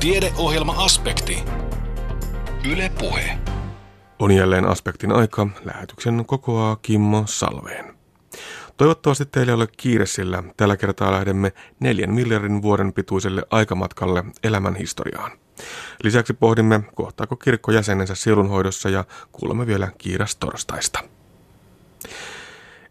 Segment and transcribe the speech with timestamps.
[0.00, 1.44] Tiedeohjelma-aspekti.
[2.72, 3.38] Yle Puhe.
[4.18, 5.46] On jälleen aspektin aika.
[5.64, 7.94] Lähetyksen kokoaa Kimmo Salveen.
[8.76, 14.76] Toivottavasti teille ei ole kiire, sillä tällä kertaa lähdemme neljän miljardin vuoden pituiselle aikamatkalle elämän
[14.76, 15.30] historiaan.
[16.02, 21.00] Lisäksi pohdimme, kohtaako kirkko jäsenensä sielunhoidossa ja kuulemme vielä kiirastorstaista.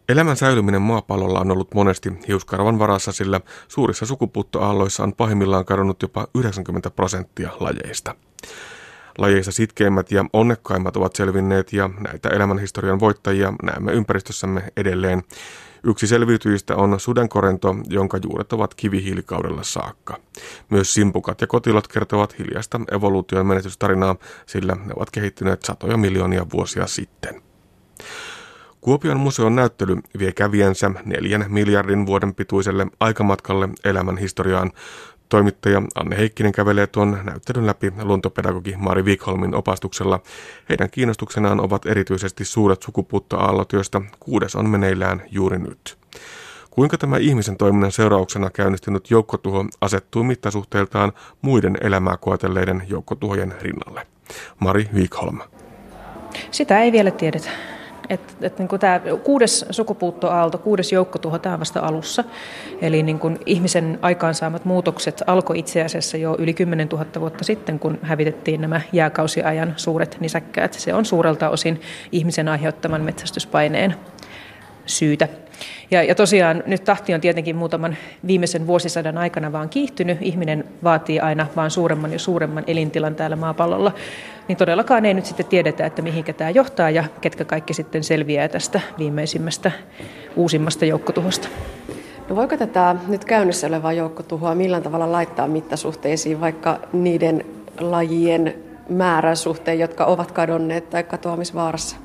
[0.08, 6.26] Elämän säilyminen maapallolla on ollut monesti hiuskarvan varassa, sillä suurissa sukupuuttoaalloissa on pahimmillaan kadonnut jopa
[6.34, 8.14] 90 prosenttia lajeista.
[9.18, 15.22] Lajeista sitkeimmät ja onnekkaimmat ovat selvinneet ja näitä elämänhistorian voittajia näemme ympäristössämme edelleen.
[15.84, 20.16] Yksi selviytyjistä on sudenkorento, jonka juuret ovat kivihiilikaudella saakka.
[20.70, 26.86] Myös simpukat ja kotilot kertovat hiljasta evoluution menetystarinaa, sillä ne ovat kehittyneet satoja miljoonia vuosia
[26.86, 27.42] sitten.
[28.80, 34.72] Kuopion museon näyttely vie kävijänsä neljän miljardin vuoden pituiselle aikamatkalle elämän historiaan.
[35.28, 40.20] Toimittaja Anne Heikkinen kävelee tuon näyttelyn läpi luontopedagogi Mari Wikholmin opastuksella.
[40.68, 45.98] Heidän kiinnostuksenaan ovat erityisesti suuret sukupuuttoaallot, joista kuudes on meneillään juuri nyt.
[46.70, 51.12] Kuinka tämä ihmisen toiminnan seurauksena käynnistynyt joukkotuho asettuu mittasuhteiltaan
[51.42, 54.06] muiden elämää koetelleiden joukkotuhojen rinnalle?
[54.58, 55.40] Mari Wikholm.
[56.50, 57.50] Sitä ei vielä tiedetä.
[58.10, 62.24] Et, et niin kuin tämä kuudes sukupuuttoaalto, kuudes joukkotuho, tämä vasta alussa.
[62.80, 67.78] Eli niin kuin ihmisen aikaansaamat muutokset alkoi itse asiassa jo yli 10 000 vuotta sitten,
[67.78, 70.74] kun hävitettiin nämä jääkausiajan suuret nisäkkäät.
[70.74, 71.80] Se on suurelta osin
[72.12, 73.94] ihmisen aiheuttaman metsästyspaineen
[74.88, 75.28] syytä.
[75.90, 80.18] Ja, ja tosiaan nyt tahti on tietenkin muutaman viimeisen vuosisadan aikana vaan kiihtynyt.
[80.20, 83.92] Ihminen vaatii aina vaan suuremman ja suuremman elintilan täällä maapallolla.
[84.48, 88.48] Niin todellakaan ei nyt sitten tiedetä, että mihinkä tämä johtaa ja ketkä kaikki sitten selviää
[88.48, 89.70] tästä viimeisimmästä
[90.36, 91.48] uusimmasta joukkotuhosta.
[92.28, 97.44] No voiko tätä nyt käynnissä olevaa joukkotuhoa millään tavalla laittaa mittasuhteisiin vaikka niiden
[97.80, 98.54] lajien
[98.88, 101.96] määrän suhteen, jotka ovat kadonneet tai katoamisvaarassa?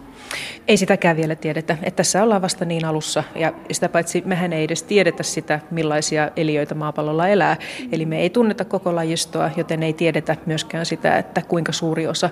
[0.67, 1.77] Ei sitäkään vielä tiedetä.
[1.83, 6.31] Että tässä ollaan vasta niin alussa ja sitä paitsi mehän ei edes tiedetä sitä, millaisia
[6.35, 7.57] eliöitä maapallolla elää.
[7.91, 12.29] Eli me ei tunneta koko lajistoa, joten ei tiedetä myöskään sitä, että kuinka suuri osa.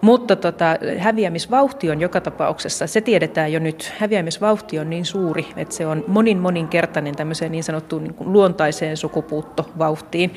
[0.00, 3.92] Mutta tota, häviämisvauhti on joka tapauksessa, se tiedetään jo nyt.
[3.98, 8.96] Häviämisvauhti on niin suuri, että se on monin moninkertainen tämmöiseen niin sanottuun niin kuin luontaiseen
[8.96, 10.34] sukupuuttovauhtiin.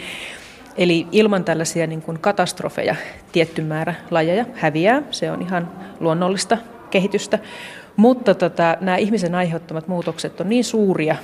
[0.78, 2.96] Eli ilman tällaisia niin kuin katastrofeja
[3.32, 5.02] tietty määrä lajeja häviää.
[5.12, 6.58] Se on ihan luonnollista
[6.96, 7.40] kehitystä.
[7.96, 11.16] Mutta tota, nämä ihmisen aiheuttamat muutokset on niin suuria,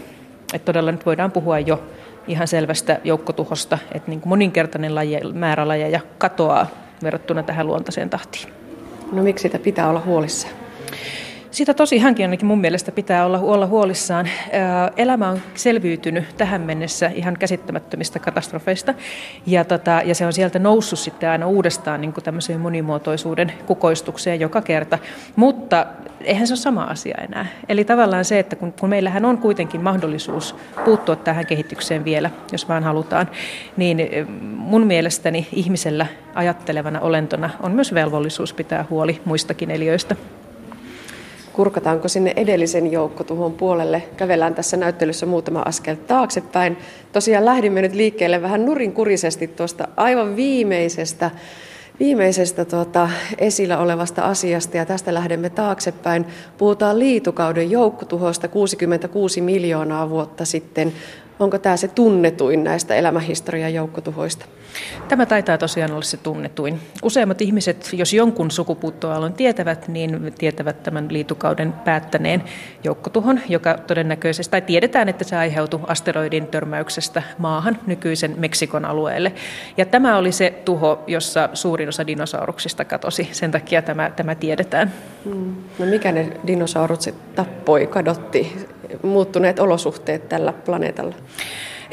[0.54, 1.84] että todella nyt voidaan puhua jo
[2.28, 6.68] ihan selvästä joukkotuhosta, että niin kuin moninkertainen laje, määrä lajeja katoaa
[7.04, 8.54] verrattuna tähän luontaiseen tahtiin.
[9.12, 10.54] No miksi sitä pitää olla huolissaan?
[11.52, 14.30] Sitä tosiaankin ainakin mun mielestä pitää olla, olla huolissaan.
[14.98, 18.94] Elämä on selviytynyt tähän mennessä ihan käsittämättömistä katastrofeista
[19.46, 24.40] ja, tota, ja se on sieltä noussut sitten aina uudestaan niin kuin tämmöiseen monimuotoisuuden kukoistukseen
[24.40, 25.00] joka kerta.
[25.36, 25.86] Mutta
[26.22, 27.46] eihän se ole sama asia enää.
[27.70, 32.70] Eli tavallaan se, että kun, kun meillähän on kuitenkin mahdollisuus puuttua tähän kehitykseen vielä, jos
[32.70, 33.30] vaan halutaan,
[33.78, 33.98] niin
[34.42, 40.16] mun mielestäni ihmisellä ajattelevana olentona on myös velvollisuus pitää huoli muistakin eliöistä
[41.54, 44.04] kurkataanko sinne edellisen joukkotuhon puolelle.
[44.18, 46.78] Kävellään tässä näyttelyssä muutama askel taaksepäin.
[47.14, 51.32] Tosiaan lähdimme nyt liikkeelle vähän nurinkurisesti tuosta aivan viimeisestä
[52.00, 56.26] viimeisestä tuota, esillä olevasta asiasta ja tästä lähdemme taaksepäin.
[56.58, 60.94] Puhutaan liitukauden joukkotuhosta 66 miljoonaa vuotta sitten.
[61.40, 64.46] Onko tämä se tunnetuin näistä elämähistorian joukkotuhoista?
[65.08, 66.80] Tämä taitaa tosiaan olla se tunnetuin.
[67.04, 72.44] Useimmat ihmiset, jos jonkun sukupuuttoaallon tietävät, niin tietävät tämän liitukauden päättäneen
[72.84, 79.34] joukkotuhon, joka todennäköisesti, tai tiedetään, että se aiheutui asteroidin törmäyksestä maahan nykyisen Meksikon alueelle.
[79.78, 83.30] Ja tämä oli se tuho, jossa suurin osa dinosauruksista katosi.
[83.32, 84.94] Sen takia tämä, tämä tiedetään.
[85.26, 85.56] Hmm.
[85.80, 88.68] No mikä ne dinosaurukset tappoi, kadotti,
[89.04, 91.16] muuttuneet olosuhteet tällä planeetalla?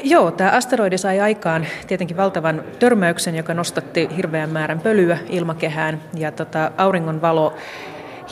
[0.02, 6.32] Joo, tämä asteroidi sai aikaan tietenkin valtavan törmäyksen, joka nostatti hirveän määrän pölyä ilmakehään ja
[6.32, 7.54] tota, auringon valo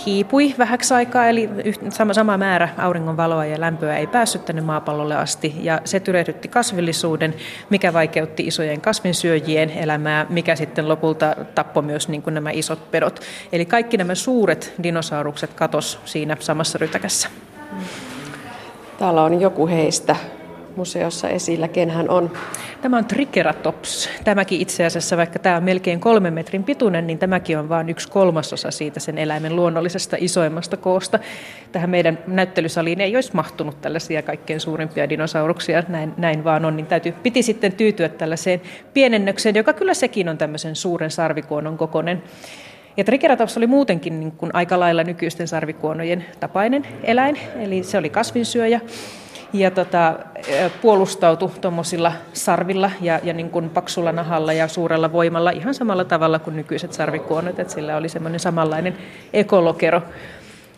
[0.06, 1.50] hiipui vähäksi aikaa, eli
[1.88, 6.48] sama, sama määrä auringon valoa ja lämpöä ei päässyt tänne maapallolle asti, ja se tyrehdytti
[6.48, 7.34] kasvillisuuden,
[7.70, 13.20] mikä vaikeutti isojen kasvinsyöjien elämää, mikä sitten lopulta tappoi myös niin kuin nämä isot pedot.
[13.52, 17.28] Eli kaikki nämä suuret dinosaurukset katos siinä samassa rytäkässä.
[18.98, 20.16] Täällä on joku heistä
[20.76, 21.68] museossa esillä.
[21.68, 22.30] Ken hän on?
[22.82, 24.08] Tämä on Triceratops.
[24.24, 28.08] Tämäkin itse asiassa, vaikka tämä on melkein kolmen metrin pituinen, niin tämäkin on vain yksi
[28.08, 31.18] kolmasosa siitä sen eläimen luonnollisesta isoimmasta koosta.
[31.72, 36.86] Tähän meidän näyttelysaliin ei olisi mahtunut tällaisia kaikkein suurimpia dinosauruksia, näin, näin vaan on, niin
[36.86, 38.60] täytyy, piti sitten tyytyä tällaiseen
[38.94, 42.22] pienennökseen, joka kyllä sekin on tämmöisen suuren sarvikuonon kokoinen.
[42.96, 48.10] Ja Triceratops oli muutenkin niin kuin aika lailla nykyisten sarvikuonojen tapainen eläin, eli se oli
[48.10, 48.80] kasvinsyöjä
[49.52, 50.14] ja tota,
[50.82, 56.38] puolustautui tuommoisilla sarvilla ja, ja niin kuin paksulla nahalla ja suurella voimalla ihan samalla tavalla
[56.38, 58.98] kuin nykyiset sarvikuonot, että sillä oli semmoinen samanlainen
[59.32, 60.02] ekolokero.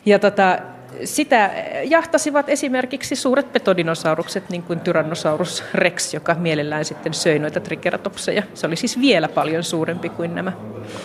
[0.06, 0.58] Ja tota,
[1.04, 1.50] sitä
[1.84, 8.42] jahtasivat esimerkiksi suuret petodinosaurukset, niin kuin Tyrannosaurus rex, joka mielellään sitten söi noita triceratopseja.
[8.54, 10.52] Se oli siis vielä paljon suurempi kuin nämä.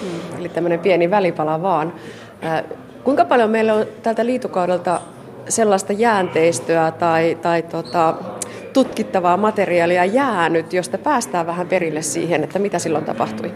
[0.01, 1.93] Hmm, eli tämmöinen pieni välipala vaan.
[3.03, 5.01] Kuinka paljon meillä on tältä liitokaudelta
[5.49, 8.15] sellaista jäänteistöä tai, tai tota,
[8.73, 13.51] tutkittavaa materiaalia jäänyt, josta päästään vähän perille siihen, että mitä silloin tapahtui?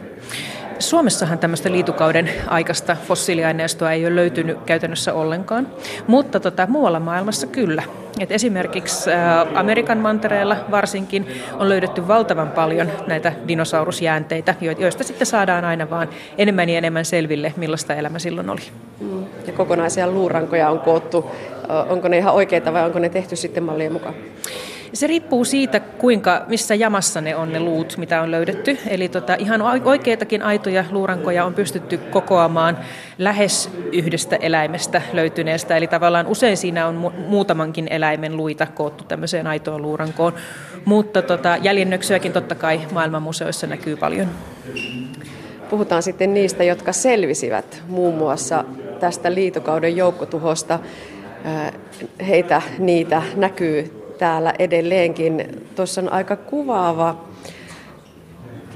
[0.80, 5.68] Suomessahan tämmöistä liitukauden aikaista fossiiliaineistoa ei ole löytynyt käytännössä ollenkaan,
[6.08, 7.84] mutta tota, muualla maailmassa kyllä.
[8.20, 11.28] Et esimerkiksi ä, Amerikan mantereella varsinkin
[11.60, 17.54] on löydetty valtavan paljon näitä dinosaurusjäänteitä, joista sitten saadaan aina vaan enemmän ja enemmän selville,
[17.58, 18.62] millaista elämä silloin oli.
[19.00, 19.26] Mm.
[19.48, 21.32] Ja kokonaisia luurankoja on koottu.
[21.90, 24.14] Onko ne ihan oikeita vai onko ne tehty sitten mallien mukaan?
[24.94, 28.78] Se riippuu siitä, kuinka, missä jamassa ne on ne luut, mitä on löydetty.
[28.88, 32.78] Eli tota, ihan oikeitakin aitoja luurankoja on pystytty kokoamaan
[33.18, 35.78] lähes yhdestä eläimestä löytyneestä.
[35.78, 40.34] Eli tavallaan usein siinä on mu- muutamankin eläimen luita koottu tämmöiseen aitoon luurankoon.
[40.86, 44.28] Mutta tota, jäljennöksiäkin totta kai maailmanmuseoissa näkyy paljon.
[45.70, 48.64] Puhutaan sitten niistä, jotka selvisivät muun muassa
[49.00, 50.80] tästä liitokauden joukkotuhosta.
[52.28, 55.66] Heitä, niitä näkyy täällä edelleenkin.
[55.76, 57.26] Tuossa on aika kuvaava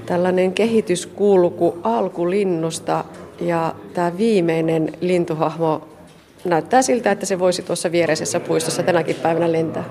[0.06, 3.04] tällainen kehityskulku alkulinnusta
[3.42, 5.88] ja tämä viimeinen lintuhahmo
[6.46, 9.84] näyttää siltä, että se voisi tuossa viereisessä puistossa tänäkin päivänä lentää.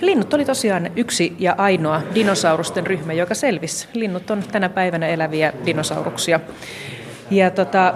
[0.00, 3.88] Linnut oli tosiaan yksi ja ainoa dinosaurusten ryhmä, joka selvisi.
[3.92, 6.40] Linnut on tänä päivänä eläviä dinosauruksia.
[7.30, 7.94] Ja tota,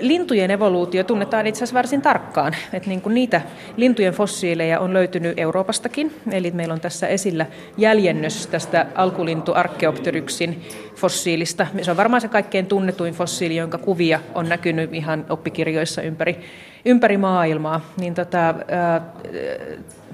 [0.00, 2.56] lintujen evoluutio tunnetaan itse asiassa varsin tarkkaan.
[2.72, 3.40] Et niin kuin niitä
[3.76, 6.14] lintujen fossiileja on löytynyt Euroopastakin.
[6.30, 7.46] Eli meillä on tässä esillä
[7.76, 10.62] jäljennös tästä alkulintu Archeopteryksin
[10.96, 11.66] fossiilista.
[11.82, 16.40] Se on varmaan se kaikkein tunnetuin fossiili, jonka kuvia on näkynyt ihan oppikirjoissa ympäri,
[16.84, 17.80] ympäri maailmaa.
[17.96, 18.54] Niin tota,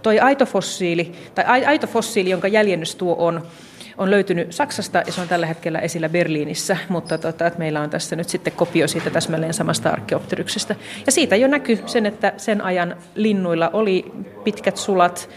[0.03, 3.43] toi aito fossiili, tai aito fossiili, jonka jäljennös tuo on,
[3.99, 7.91] on löytynyt Saksasta ja se on tällä hetkellä esillä Berliinissä, mutta tota, että meillä on
[7.91, 10.75] tässä nyt sitten kopio siitä täsmälleen samasta arkeopteryksesta.
[11.07, 14.13] Ja siitä jo näkyy sen, että sen ajan linnuilla oli
[14.45, 15.29] pitkät sulat,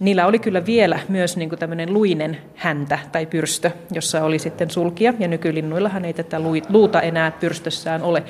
[0.00, 4.70] Niillä oli kyllä vielä myös niin kuin tämmöinen luinen häntä tai pyrstö, jossa oli sitten
[4.70, 8.22] sulkia, ja nykylinnuillahan ei tätä luuta enää pyrstössään ole.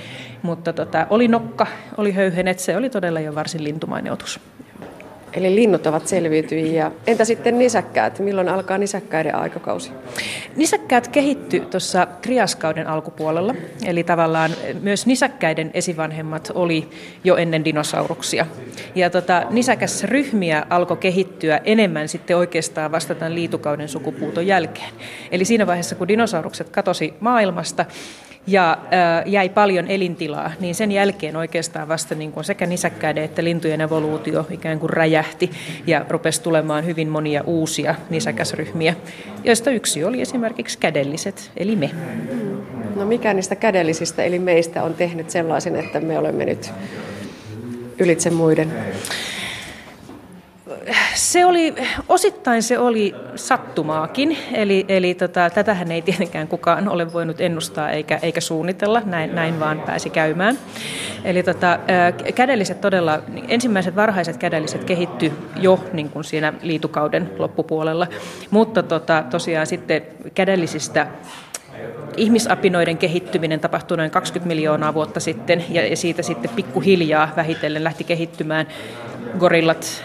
[0.42, 1.66] Mutta tota, oli nokka,
[1.96, 4.40] oli höyhenet, se oli todella jo varsin lintumainen otus.
[5.32, 6.90] Eli linnut ovat selviytyjiä.
[7.06, 8.18] Entä sitten nisäkkäät?
[8.18, 9.90] Milloin alkaa nisäkkäiden aikakausi?
[10.56, 13.54] Nisäkkäät kehitty tuossa triaskauden alkupuolella.
[13.86, 14.50] Eli tavallaan
[14.82, 16.88] myös nisäkkäiden esivanhemmat oli
[17.24, 18.46] jo ennen dinosauruksia.
[18.94, 24.90] Ja tota, nisäkäsryhmiä alkoi kehittyä enemmän sitten oikeastaan vasta tämän liitukauden sukupuuton jälkeen.
[25.30, 27.86] Eli siinä vaiheessa, kun dinosaurukset katosi maailmasta,
[28.46, 28.78] ja
[29.26, 34.46] jäi paljon elintilaa, niin sen jälkeen oikeastaan vasta niin kuin sekä nisäkkäiden että lintujen evoluutio
[34.50, 35.50] ikään kuin räjähti
[35.86, 38.94] ja rupesi tulemaan hyvin monia uusia nisäkäsryhmiä,
[39.44, 41.90] joista yksi oli esimerkiksi kädelliset, eli me.
[42.96, 46.72] No mikä niistä kädellisistä, eli meistä, on tehnyt sellaisen, että me olemme nyt
[47.98, 48.72] ylitse muiden?
[51.14, 51.74] Se oli,
[52.08, 58.18] osittain se oli sattumaakin, eli, eli tota, tätähän ei tietenkään kukaan ole voinut ennustaa eikä,
[58.22, 60.58] eikä suunnitella, näin, näin vaan pääsi käymään.
[61.24, 61.78] Eli tota,
[62.34, 68.06] kädelliset todella, ensimmäiset varhaiset kädelliset kehitty jo niin kuin siinä liitukauden loppupuolella,
[68.50, 70.02] mutta tota, tosiaan sitten
[70.34, 71.06] kädellisistä
[72.16, 78.66] ihmisapinoiden kehittyminen tapahtui noin 20 miljoonaa vuotta sitten ja siitä sitten pikkuhiljaa vähitellen lähti kehittymään
[79.38, 80.04] gorillat,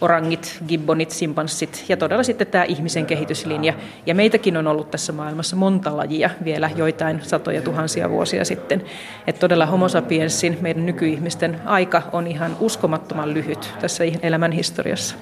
[0.00, 3.74] orangit, gibbonit, simpanssit ja todella sitten tämä ihmisen kehityslinja.
[4.06, 8.82] Ja meitäkin on ollut tässä maailmassa monta lajia vielä joitain satoja tuhansia vuosia sitten.
[9.26, 15.16] Että todella homo sapiensin, meidän nykyihmisten aika on ihan uskomattoman lyhyt tässä elämän historiassa.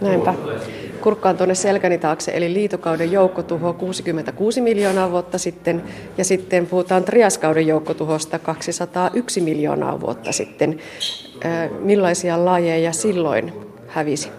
[0.00, 0.34] Näinpä.
[1.00, 5.82] Kurkkaan tuonne selkäni taakse, eli liitokauden joukkotuho 66 miljoonaa vuotta sitten,
[6.18, 10.78] ja sitten puhutaan triaskauden joukkotuhosta 201 miljoonaa vuotta sitten.
[11.80, 14.30] Millaisia lajeja silloin hävisi?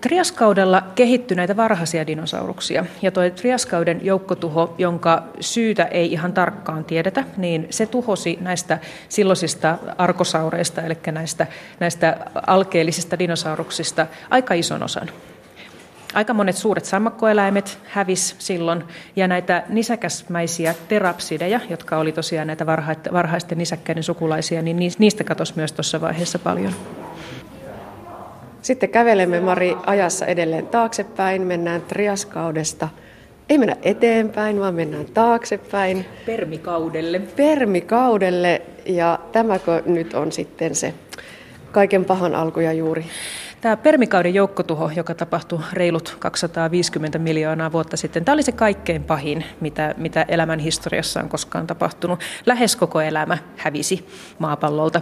[0.00, 2.84] Triaskaudella kehittyi näitä varhaisia dinosauruksia.
[3.02, 9.78] Ja tuo triaskauden joukkotuho, jonka syytä ei ihan tarkkaan tiedetä, niin se tuhosi näistä silloisista
[9.98, 11.46] arkosaureista, eli näistä,
[11.80, 15.10] näistä alkeellisista dinosauruksista, aika ison osan.
[16.14, 18.84] Aika monet suuret sammakkoeläimet hävis silloin,
[19.16, 22.66] ja näitä nisäkäsmäisiä terapsideja, jotka oli tosiaan näitä
[23.12, 26.72] varhaisten nisäkkäiden sukulaisia, niin niistä katosi myös tuossa vaiheessa paljon.
[28.66, 32.88] Sitten kävelemme Mari ajassa edelleen taaksepäin, mennään triaskaudesta.
[33.48, 36.06] Ei mennä eteenpäin, vaan mennään taaksepäin.
[36.26, 37.18] Permikaudelle.
[37.18, 40.94] Permikaudelle, ja tämäkö nyt on sitten se
[41.72, 43.06] kaiken pahan alku ja juuri?
[43.60, 49.44] Tämä permikauden joukkotuho, joka tapahtui reilut 250 miljoonaa vuotta sitten, tämä oli se kaikkein pahin,
[49.60, 52.20] mitä, mitä elämän historiassa on koskaan tapahtunut.
[52.46, 54.06] Lähes koko elämä hävisi
[54.38, 55.00] maapallolta.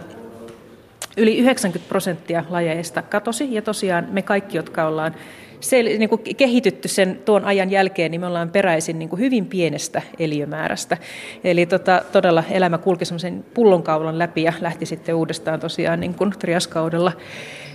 [1.17, 5.15] Yli 90 prosenttia lajeista katosi ja tosiaan me kaikki, jotka ollaan
[5.59, 9.45] se, niin kuin kehitytty sen tuon ajan jälkeen, niin me ollaan peräisin niin kuin hyvin
[9.45, 10.97] pienestä eliömäärästä.
[11.43, 16.31] Eli tota, todella elämä kulki semmoisen pullonkaulan läpi ja lähti sitten uudestaan tosiaan niin kuin
[16.39, 17.11] triaskaudella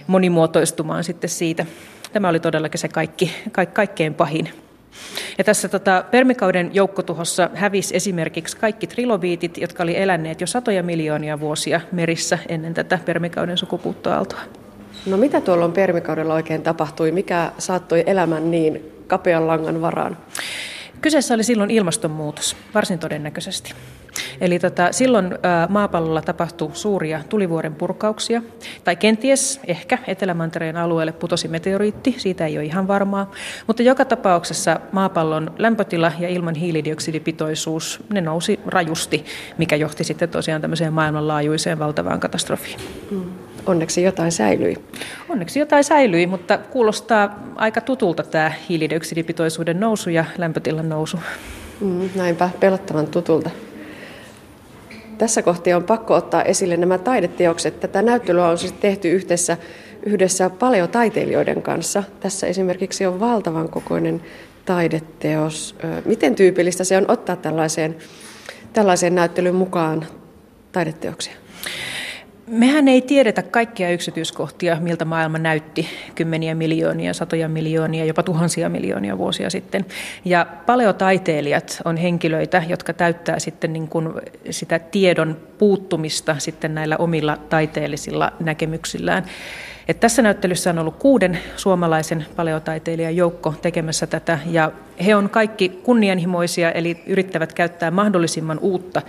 [0.07, 1.67] monimuotoistumaan sitten siitä.
[2.13, 4.49] Tämä oli todellakin se kaikki, ka, kaikkein pahin.
[5.39, 11.41] Ja tässä tota, permikauden joukkotuhossa hävisi esimerkiksi kaikki trilobiitit, jotka oli eläneet jo satoja miljoonia
[11.41, 14.41] vuosia merissä ennen tätä permikauden sukupuuttoaaltoa.
[15.07, 17.13] No mitä tuolla permikaudella oikein tapahtui?
[17.13, 20.17] Mikä saattoi elämän niin kapean langan varaan?
[21.01, 23.75] Kyseessä oli silloin ilmastonmuutos, varsin todennäköisesti.
[24.41, 25.39] Eli tota, silloin ä,
[25.69, 28.43] maapallolla tapahtui suuria tulivuoren purkauksia,
[28.85, 33.31] tai kenties ehkä Etelämantereen alueelle putosi meteoriitti, siitä ei ole ihan varmaa.
[33.67, 39.25] Mutta joka tapauksessa maapallon lämpötila ja ilman hiilidioksidipitoisuus, ne nousi rajusti,
[39.59, 42.81] mikä johti sitten tosiaan tämmöiseen maailmanlaajuiseen valtavaan katastrofiin.
[43.11, 43.50] Mm.
[43.67, 44.77] Onneksi jotain säilyi.
[45.29, 51.17] Onneksi jotain säilyi, mutta kuulostaa aika tutulta tämä hiilidioksidipitoisuuden nousu ja lämpötilan nousu.
[51.81, 53.51] Mm, näinpä, pelottavan tutulta.
[55.19, 57.81] Tässä kohtaa on pakko ottaa esille nämä taideteokset.
[57.81, 59.57] Tätä näyttelyä on siis tehty yhdessä,
[60.07, 62.03] yhdessä paljon taiteilijoiden kanssa.
[62.21, 64.23] Tässä esimerkiksi on valtavan kokoinen
[64.65, 65.75] taideteos.
[66.05, 67.97] Miten tyypillistä se on ottaa tällaiseen,
[68.73, 70.07] tällaiseen näyttelyyn mukaan
[70.73, 71.35] taideteoksia?
[72.51, 79.19] Mehän ei tiedetä kaikkia yksityiskohtia, miltä maailma näytti kymmeniä miljoonia, satoja miljoonia, jopa tuhansia miljoonia
[79.19, 79.87] vuosia sitten.
[80.25, 84.09] Ja paleotaiteilijat on henkilöitä, jotka täyttää sitten niin kuin
[84.51, 89.25] sitä tiedon puuttumista sitten näillä omilla taiteellisilla näkemyksillään.
[89.89, 94.73] Et tässä näyttelyssä on ollut kuuden suomalaisen paleotaiteilijan joukko tekemässä tätä, ja
[95.07, 99.03] he on kaikki kunnianhimoisia, eli yrittävät käyttää mahdollisimman uutta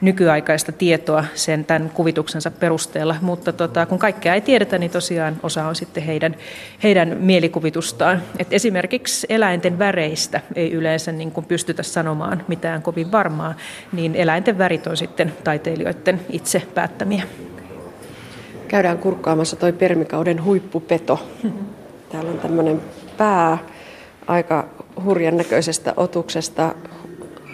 [0.00, 5.66] nykyaikaista tietoa sen tämän kuvituksensa perusteella, mutta tota, kun kaikkea ei tiedetä, niin tosiaan osa
[5.66, 6.36] on sitten heidän,
[6.82, 8.22] heidän mielikuvitustaan.
[8.38, 13.54] Et esimerkiksi eläinten väreistä ei yleensä niin kuin pystytä sanomaan mitään kovin varmaa,
[13.92, 17.22] niin eläinten värit on sitten taiteilijoiden itse päättämiä.
[18.68, 21.28] Käydään kurkkaamassa toi permikauden huippupeto.
[22.12, 22.80] Täällä on tämmöinen
[23.16, 23.58] pää
[24.26, 24.68] aika
[25.04, 26.74] hurjan näköisestä otuksesta.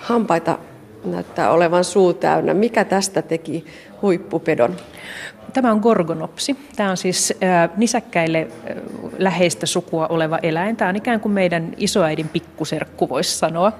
[0.00, 0.58] Hampaita
[1.04, 2.54] näyttää olevan suu täynnä.
[2.54, 3.64] Mikä tästä teki
[4.02, 4.76] huippupedon?
[5.52, 6.56] Tämä on gorgonopsi.
[6.76, 8.76] Tämä on siis äh, nisäkkäille äh,
[9.24, 10.76] läheistä sukua oleva eläin.
[10.76, 13.72] Tämä on ikään kuin meidän isoäidin pikkuserkku, voisi sanoa.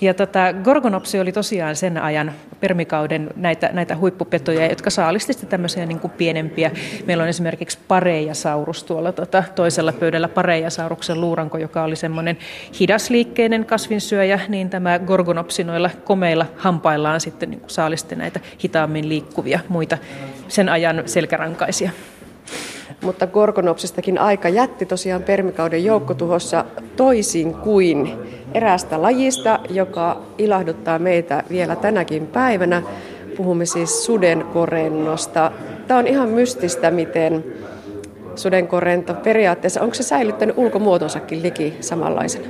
[0.00, 6.00] Ja tota, gorgonopsi oli tosiaan sen ajan permikauden näitä, näitä huippupetoja, jotka saalisti tämmöisiä niin
[6.00, 6.70] kuin pienempiä.
[7.06, 12.38] Meillä on esimerkiksi pareijasaurus tuolla tota, toisella pöydällä, pareijasauruksen luuranko, joka oli semmoinen
[12.80, 19.98] hidasliikkeinen kasvinsyöjä, niin tämä gorgonopsi noilla komeilla hampaillaan sitten niin saalisti näitä hitaammin liikkuvia muita
[20.48, 21.90] sen ajan selkärankaisia.
[23.02, 26.64] Mutta Gorgonopsistakin aika jätti tosiaan permikauden joukkotuhossa
[26.96, 28.12] toisin kuin
[28.54, 32.82] eräästä lajista, joka ilahduttaa meitä vielä tänäkin päivänä.
[33.36, 35.52] Puhumme siis sudenkorennosta.
[35.86, 37.44] Tämä on ihan mystistä, miten
[38.34, 42.46] sudenkorento periaatteessa, onko se säilyttänyt ulkomuotonsakin liki samanlaisena?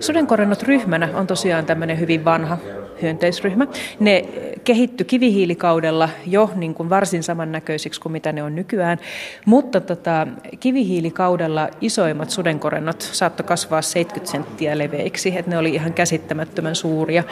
[0.00, 2.58] Sudenkorennot ryhmänä on tosiaan tämmöinen hyvin vanha
[3.02, 3.66] hyönteisryhmä.
[4.00, 4.24] Ne
[4.64, 8.98] kehittyi kivihiilikaudella jo niin kuin varsin samannäköisiksi kuin mitä ne on nykyään,
[9.46, 10.26] mutta tota,
[10.60, 17.24] kivihiilikaudella isoimmat sudenkorennot saattoi kasvaa 70 senttiä leveiksi, että ne oli ihan käsittämättömän suuria.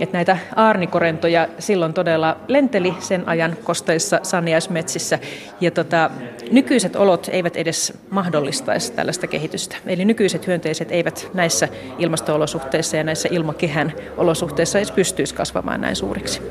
[0.00, 5.18] Että näitä aarnikorentoja silloin todella lenteli sen ajan kosteissa sanniaismetsissä
[5.60, 6.10] ja tota,
[6.50, 9.76] nykyiset olot eivät edes mahdollistaisi tällaista kehitystä.
[9.86, 16.42] Eli nykyiset hyönteiset eivät näissä ilmasto-olosuhteissa ja näissä ilmakehän olosuhteissa edes pystyisi kasvamaan näin suuriksi.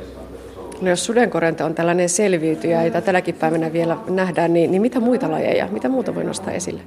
[0.82, 5.32] No jos sudenkorento on tällainen selviytyjä, jota tänäkin päivänä vielä nähdään, niin, niin mitä muita
[5.32, 6.82] lajeja, mitä muuta voi nostaa esille?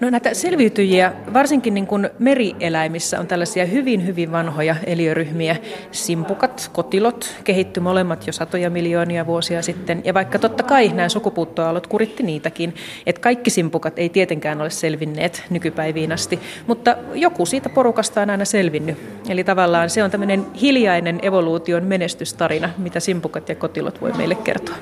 [0.00, 5.56] No näitä selviytyjiä, varsinkin niin kuin merieläimissä on tällaisia hyvin, hyvin vanhoja eliöryhmiä.
[5.92, 10.02] Simpukat, kotilot kehittyi molemmat jo satoja miljoonia vuosia sitten.
[10.04, 12.74] Ja vaikka totta kai nämä sukupuuttoaallot kuritti niitäkin,
[13.06, 18.44] että kaikki simpukat ei tietenkään ole selvinneet nykypäiviin asti, mutta joku siitä porukasta on aina
[18.44, 18.98] selvinnyt.
[19.28, 23.15] Eli tavallaan se on tämmöinen hiljainen evoluution menestystarina, mitä simpukat
[23.48, 24.76] ja kotilot voi meille kertoa.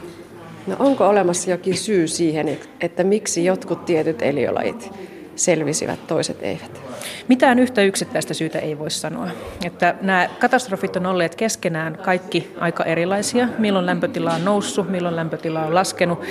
[0.67, 4.91] No onko olemassa jokin syy siihen, että miksi jotkut tietyt eliölajit
[5.37, 6.81] selvisivät, toiset eivät?
[7.29, 9.29] Mitään yhtä yksittäistä syytä ei voi sanoa.
[9.65, 13.49] Että nämä katastrofit on olleet keskenään kaikki aika erilaisia.
[13.59, 16.23] Milloin lämpötila on noussut, milloin lämpötila on laskenut,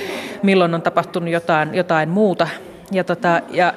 [0.43, 2.48] milloin on tapahtunut jotain, jotain muuta.
[2.91, 3.74] Ja, tota, ja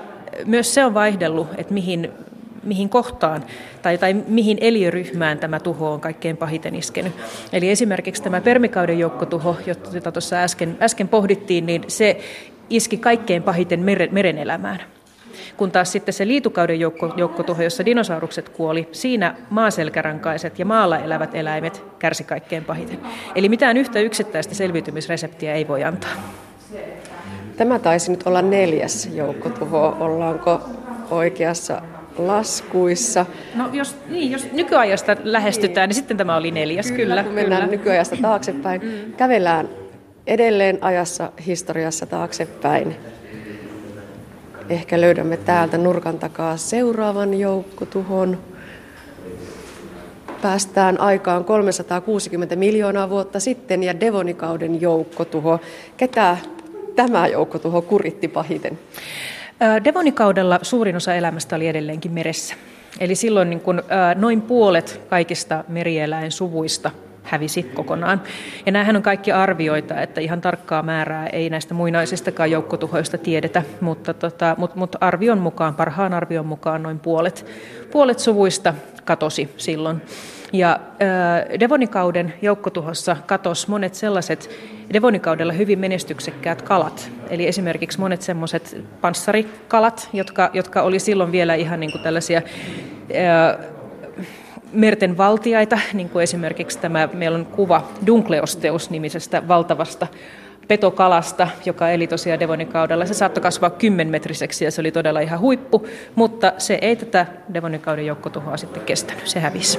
[0.46, 2.10] myös se on vaihdellut, että mihin
[2.66, 3.44] mihin kohtaan
[3.82, 7.12] tai, tai mihin eliöryhmään tämä tuho on kaikkein pahiten iskenyt.
[7.52, 9.56] Eli esimerkiksi tämä permikauden joukkotuho,
[9.92, 12.20] jota tuossa äsken, äsken pohdittiin, niin se
[12.70, 14.80] iski kaikkein pahiten meren, merenelämään.
[15.56, 21.34] Kun taas sitten se liitukauden joukko, joukkotuho, jossa dinosaurukset kuoli, siinä maaselkärankaiset ja maalla elävät
[21.34, 22.98] eläimet kärsi kaikkein pahiten.
[23.34, 26.10] Eli mitään yhtä yksittäistä selviytymisreseptiä ei voi antaa.
[27.56, 29.96] Tämä taisi nyt olla neljäs joukkotuho.
[30.00, 30.60] Ollaanko
[31.10, 31.82] oikeassa
[32.18, 33.26] laskuissa.
[33.54, 35.94] No jos, niin, jos nykyajasta lähestytään, niin.
[35.94, 36.98] niin sitten tämä oli neljäs, kyllä.
[36.98, 37.76] kyllä kun mennään kyllä.
[37.76, 38.82] nykyajasta taaksepäin.
[38.82, 39.12] Mm.
[39.12, 39.68] Kävellään
[40.26, 42.96] edelleen ajassa, historiassa taaksepäin.
[44.68, 48.38] Ehkä löydämme täältä nurkan takaa seuraavan joukkotuhon.
[50.42, 55.60] Päästään aikaan 360 miljoonaa vuotta sitten ja Devonikauden joukkotuho.
[55.96, 56.36] Ketä
[56.96, 58.78] tämä joukkotuho kuritti pahiten?
[59.84, 62.54] Devonikaudella suurin osa elämästä oli edelleenkin meressä.
[63.00, 63.82] Eli silloin niin kun,
[64.14, 66.90] noin puolet kaikista merieläinsuvuista
[67.22, 68.22] hävisi kokonaan.
[68.66, 74.14] Ja nämähän on kaikki arvioita, että ihan tarkkaa määrää ei näistä muinaisistakaan joukkotuhoista tiedetä, mutta,
[74.14, 77.46] tota, mutta, mutta arvion mukaan, parhaan arvion mukaan noin puolet,
[77.92, 80.02] puolet suvuista katosi silloin.
[80.52, 80.80] Ja
[81.60, 84.50] Devonikauden joukkotuhossa katosi monet sellaiset
[84.92, 87.10] Devonikaudella hyvin menestyksekkäät kalat.
[87.30, 92.42] Eli esimerkiksi monet semmoiset panssarikalat, jotka, jotka oli silloin vielä ihan niin kuin tällaisia
[94.72, 100.06] merten valtiaita, niin kuin esimerkiksi tämä, meillä on kuva Dunkleosteus-nimisestä valtavasta
[100.68, 103.06] petokalasta, joka eli tosiaan Devonikaudella.
[103.06, 108.06] Se saattoi kasvaa kymmenmetriseksi ja se oli todella ihan huippu, mutta se ei tätä Devonikauden
[108.06, 109.78] joukkotuhoa sitten kestänyt, se hävisi.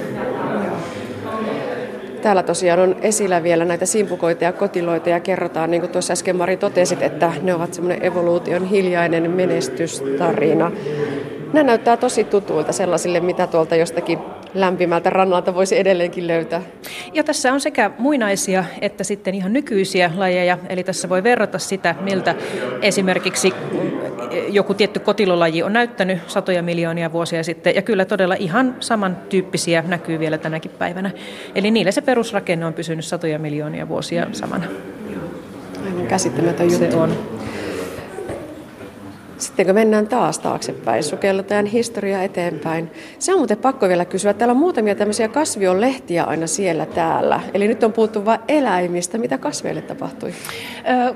[2.22, 6.36] Täällä tosiaan on esillä vielä näitä simpukoita ja kotiloita ja kerrotaan, niin kuin tuossa äsken
[6.36, 10.72] Mari totesit, että ne ovat semmoinen evoluution hiljainen menestystarina.
[11.52, 14.18] Nämä näyttää tosi tutuilta sellaisille, mitä tuolta jostakin
[14.54, 16.62] lämpimältä rannalta voisi edelleenkin löytää.
[17.14, 21.94] Ja tässä on sekä muinaisia että sitten ihan nykyisiä lajeja, eli tässä voi verrata sitä,
[22.00, 22.34] miltä
[22.82, 23.52] esimerkiksi
[24.48, 30.18] joku tietty kotilolaji on näyttänyt satoja miljoonia vuosia sitten, ja kyllä todella ihan samantyyppisiä näkyy
[30.18, 31.10] vielä tänäkin päivänä.
[31.54, 34.64] Eli niille se perusrakenne on pysynyt satoja miljoonia vuosia samana.
[35.86, 36.90] Aivan käsittämätön juttu.
[36.90, 37.18] Se on.
[39.38, 42.90] Sitten kun mennään taas taaksepäin, sukelletaan historiaa eteenpäin.
[43.18, 44.34] Se on muuten pakko vielä kysyä.
[44.34, 47.40] Täällä on muutamia tämmöisiä kasvionlehtiä aina siellä täällä.
[47.54, 49.18] Eli nyt on puhuttu vain eläimistä.
[49.18, 50.32] Mitä kasveille tapahtui?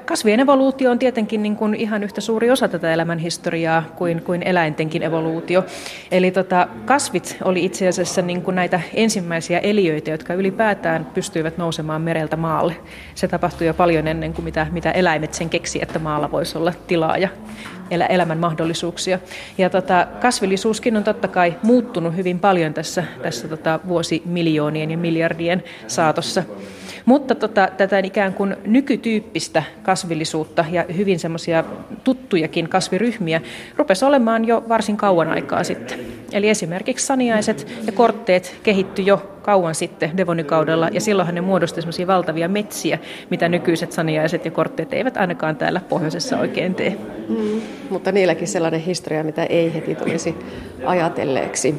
[0.04, 4.42] Kasvien evoluutio on tietenkin niin kuin ihan yhtä suuri osa tätä elämän historiaa kuin, kuin
[4.42, 5.64] eläintenkin evoluutio.
[6.10, 12.02] Eli tota, kasvit oli itse asiassa niin kuin näitä ensimmäisiä eliöitä, jotka ylipäätään pystyivät nousemaan
[12.02, 12.76] mereltä maalle.
[13.14, 16.72] Se tapahtui jo paljon ennen kuin mitä, mitä eläimet sen keksi, että maalla voisi olla
[16.86, 17.28] tilaa ja
[17.92, 19.18] elämän mahdollisuuksia.
[19.58, 25.64] Ja tota, kasvillisuuskin on totta kai muuttunut hyvin paljon tässä, tässä tota, vuosimiljoonien ja miljardien
[25.86, 26.42] saatossa.
[27.04, 31.64] Mutta tota, tätä ikään kuin nykytyyppistä kasvillisuutta ja hyvin semmoisia
[32.04, 33.40] tuttujakin kasviryhmiä
[33.76, 35.98] rupesi olemaan jo varsin kauan aikaa sitten.
[36.32, 42.06] Eli esimerkiksi saniaiset ja kortteet kehittyi jo kauan sitten Devonikaudella, ja silloinhan ne muodosti semmoisia
[42.06, 42.98] valtavia metsiä,
[43.30, 46.96] mitä nykyiset saniaiset ja kortteet eivät ainakaan täällä pohjoisessa oikein tee.
[47.28, 47.60] Mm,
[47.90, 50.34] mutta niilläkin sellainen historia, mitä ei heti tulisi
[50.84, 51.74] ajatelleeksi.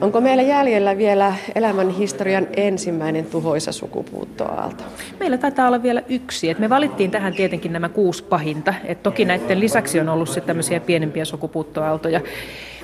[0.00, 4.84] Onko meillä jäljellä vielä elämän historian ensimmäinen tuhoisa sukupuuttoaalto?
[5.20, 6.50] Meillä taitaa olla vielä yksi.
[6.50, 8.74] Et me valittiin tähän tietenkin nämä kuusi pahinta.
[8.84, 12.20] Et toki näiden lisäksi on ollut sitten tämmöisiä pienempiä sukupuuttoaaltoja.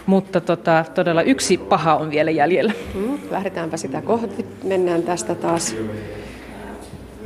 [0.07, 2.73] Mutta tota, todella yksi paha on vielä jäljellä.
[2.95, 4.47] Hmm, lähdetäänpä sitä kohti.
[4.65, 5.77] Mennään tästä taas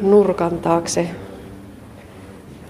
[0.02, 1.08] nurkan taakse.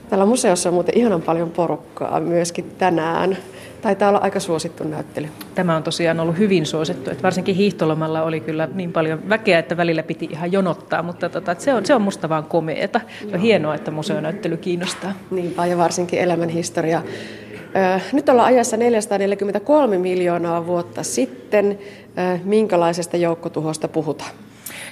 [0.08, 3.38] Täällä museossa on muuten ihanan paljon porukkaa myöskin tänään.
[3.86, 5.28] Taitaa olla aika suosittu näyttely.
[5.54, 9.76] Tämä on tosiaan ollut hyvin suosittu, että varsinkin hiihtolomalla oli kyllä niin paljon väkeä, että
[9.76, 13.00] välillä piti ihan jonottaa, mutta tota, se, on, se on musta vaan komeeta.
[13.20, 15.12] Se on hienoa, että museonäyttely kiinnostaa.
[15.30, 17.02] Niinpä, ja varsinkin elämänhistoria.
[18.12, 21.78] Nyt ollaan ajassa 443 miljoonaa vuotta sitten.
[22.44, 24.30] Minkälaisesta joukkotuhosta puhutaan?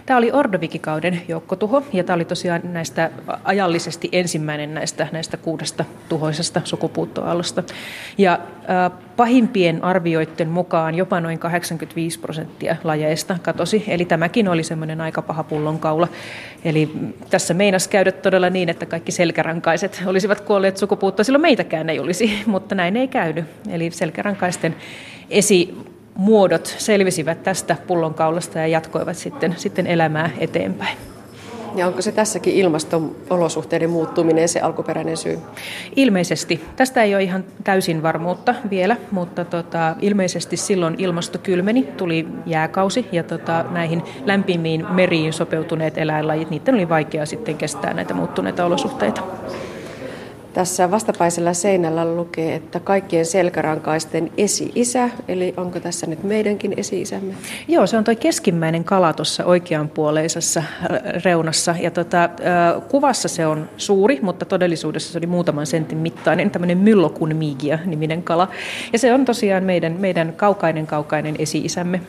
[0.07, 3.11] Tämä oli Ordoviki-kauden joukkotuho ja tämä oli tosiaan näistä
[3.45, 7.63] ajallisesti ensimmäinen näistä, näistä kuudesta tuhoisesta sukupuuttoaallosta.
[8.19, 15.01] Ja äh, pahimpien arvioiden mukaan jopa noin 85 prosenttia lajeista katosi, eli tämäkin oli semmoinen
[15.01, 16.09] aika paha pullonkaula.
[16.65, 16.91] Eli
[17.31, 22.43] tässä meinas käydä todella niin, että kaikki selkärankaiset olisivat kuolleet sukupuuttoon, silloin meitäkään ei olisi,
[22.47, 23.45] mutta näin ei käynyt.
[23.71, 24.77] Eli selkärankaisten
[25.31, 25.75] esi
[26.15, 30.99] muodot selvisivät tästä pullonkaulasta ja jatkoivat sitten, sitten elämää eteenpäin.
[31.77, 35.39] Ja onko se tässäkin ilmaston olosuhteiden muuttuminen se alkuperäinen syy?
[35.97, 36.65] Ilmeisesti.
[36.77, 43.07] Tästä ei ole ihan täysin varmuutta vielä, mutta tota, ilmeisesti silloin ilmasto kylmeni, tuli jääkausi
[43.13, 49.23] ja tota, näihin lämpimiin meriin sopeutuneet eläinlajit, niiden oli vaikea sitten kestää näitä muuttuneita olosuhteita.
[50.55, 57.35] Tässä vastapäisellä seinällä lukee, että kaikkien selkärankaisten esi-isä, eli onko tässä nyt meidänkin esi-isämme?
[57.69, 60.63] Joo, se on tuo keskimmäinen kala tuossa oikeanpuoleisessa
[61.25, 61.75] reunassa.
[61.81, 62.31] Ja tota,
[62.89, 68.23] kuvassa se on suuri, mutta todellisuudessa se oli muutaman sentin mittainen, tämmöinen myllokun miigia niminen
[68.23, 68.49] kala.
[68.93, 72.01] Ja se on tosiaan meidän, meidän kaukainen kaukainen esi-isämme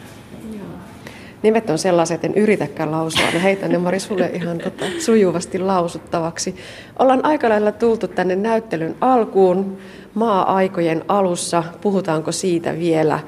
[1.46, 6.56] nimet on sellaiset, en yritäkään lausua, ne heitän ne Mari sulle ihan tota, sujuvasti lausuttavaksi.
[7.00, 9.78] Ollaan aika lailla tultu tänne näyttelyn alkuun,
[10.14, 13.20] maa-aikojen alussa, puhutaanko siitä vielä?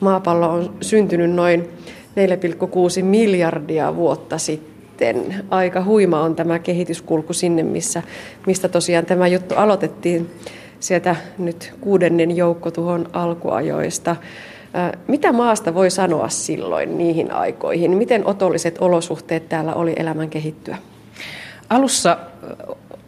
[0.00, 1.68] Maapallo on syntynyt noin
[2.98, 5.34] 4,6 miljardia vuotta sitten.
[5.50, 8.02] Aika huima on tämä kehityskulku sinne, missä,
[8.46, 10.30] mistä tosiaan tämä juttu aloitettiin
[10.80, 14.16] sieltä nyt kuudennen joukkotuhon alkuajoista.
[15.08, 17.90] Mitä maasta voi sanoa silloin niihin aikoihin?
[17.96, 20.76] Miten otolliset olosuhteet täällä oli elämän kehittyä?
[21.70, 22.16] Alussa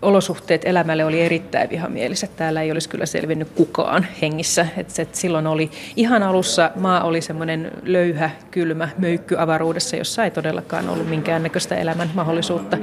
[0.04, 2.36] olosuhteet elämälle oli erittäin vihamieliset.
[2.36, 4.66] Täällä ei olisi kyllä selvinnyt kukaan hengissä.
[4.76, 10.30] Et, et silloin oli ihan alussa maa oli semmoinen löyhä, kylmä möykky avaruudessa, jossa ei
[10.30, 12.78] todellakaan ollut minkäännäköistä elämän mahdollisuutta.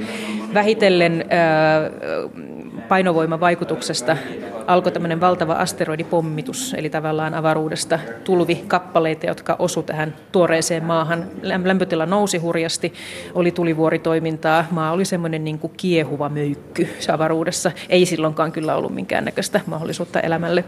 [0.54, 1.90] Vähitellen ää,
[2.88, 4.16] painovoimavaikutuksesta
[4.66, 11.26] alkoi tämmöinen valtava asteroidipommitus, eli tavallaan avaruudesta tulvi kappaleita, jotka osu tähän tuoreeseen maahan.
[11.42, 12.92] Lämpötila nousi hurjasti,
[13.34, 17.72] oli tulivuoritoimintaa, maa oli semmoinen niin kuin kiehuva möykky avaruudessa.
[17.88, 20.64] Ei silloinkaan kyllä ollut minkäännäköistä mahdollisuutta elämälle.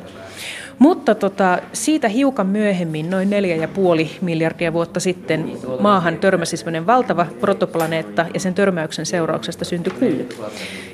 [0.79, 7.27] Mutta tota, siitä hiukan myöhemmin, noin neljä ja puoli miljardia vuotta sitten, maahan törmäsi valtava
[7.41, 10.29] protoplaneetta ja sen törmäyksen seurauksesta syntyi kuu.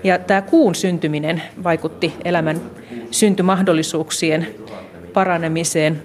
[0.04, 2.60] Ja tämä kuun syntyminen vaikutti elämän
[3.10, 4.46] syntymahdollisuuksien
[5.12, 6.02] paranemiseen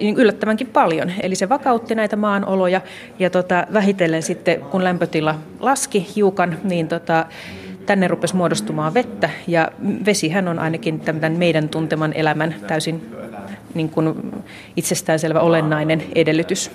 [0.00, 1.12] niin yllättävänkin paljon.
[1.22, 2.80] Eli se vakautti näitä maanoloja
[3.18, 7.26] ja tota, vähitellen sitten, kun lämpötila laski hiukan, niin tota,
[7.86, 9.68] tänne rupesi muodostumaan vettä ja
[10.06, 13.14] vesihän on ainakin tämän meidän tunteman elämän täysin
[13.74, 14.32] niin kuin
[14.76, 16.70] itsestäänselvä olennainen edellytys.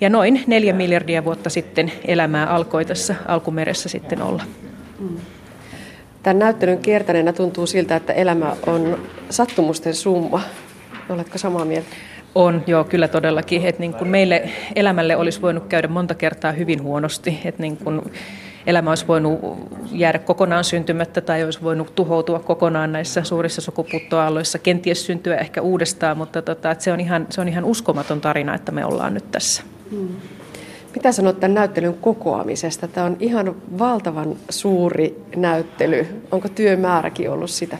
[0.00, 4.42] Ja noin neljä miljardia vuotta sitten elämää alkoi tässä alkumeressä sitten olla.
[6.22, 8.98] Tämän näyttelyn kiertäneenä tuntuu siltä, että elämä on
[9.30, 10.40] sattumusten summa.
[11.08, 11.88] Oletko samaa mieltä?
[12.34, 13.66] On, joo, kyllä todellakin.
[13.66, 17.38] Että niin kuin meille elämälle olisi voinut käydä monta kertaa hyvin huonosti.
[17.44, 18.02] Että niin kuin
[18.66, 19.40] elämä olisi voinut
[19.92, 26.16] jäädä kokonaan syntymättä tai olisi voinut tuhoutua kokonaan näissä suurissa sukupuuttoaalloissa, kenties syntyä ehkä uudestaan,
[26.16, 29.62] mutta tota, se, on ihan, se on ihan uskomaton tarina, että me ollaan nyt tässä.
[29.90, 30.08] Hmm.
[30.94, 32.88] Mitä sanot tämän näyttelyn kokoamisesta?
[32.88, 36.06] Tämä on ihan valtavan suuri näyttely.
[36.30, 37.78] Onko työmääräkin ollut sitä?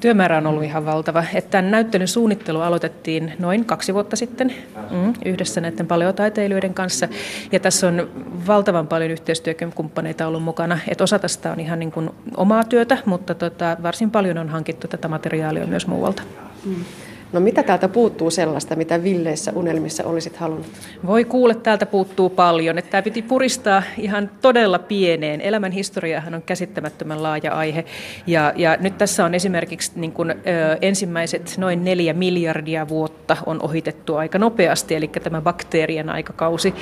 [0.00, 1.24] Työmäärä on ollut ihan valtava.
[1.34, 4.54] Että tämän näyttelyn suunnittelu aloitettiin noin kaksi vuotta sitten
[4.90, 7.08] mm, yhdessä näiden paleotaiteilijoiden kanssa.
[7.52, 8.08] Ja tässä on
[8.46, 10.78] valtavan paljon yhteistyökumppaneita ollut mukana.
[10.88, 14.88] Että osa tästä on ihan niin kuin omaa työtä, mutta tota, varsin paljon on hankittu
[14.88, 16.22] tätä materiaalia myös muualta.
[16.64, 16.84] Mm.
[17.32, 20.66] No mitä täältä puuttuu sellaista, mitä villeissä unelmissa olisit halunnut?
[21.06, 22.78] Voi kuule, täältä puuttuu paljon.
[22.78, 25.40] Että tämä piti puristaa ihan todella pieneen.
[25.40, 27.84] Elämän historiahan on käsittämättömän laaja aihe.
[28.26, 30.34] Ja, ja nyt tässä on esimerkiksi niin kuin, ö,
[30.80, 36.74] ensimmäiset noin neljä miljardia vuotta on ohitettu aika nopeasti, eli tämä bakteerien aikakausi.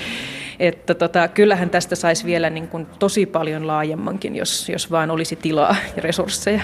[0.58, 5.36] Että tota, kyllähän tästä saisi vielä niin kuin tosi paljon laajemmankin, jos, jos vaan olisi
[5.36, 6.60] tilaa ja resursseja.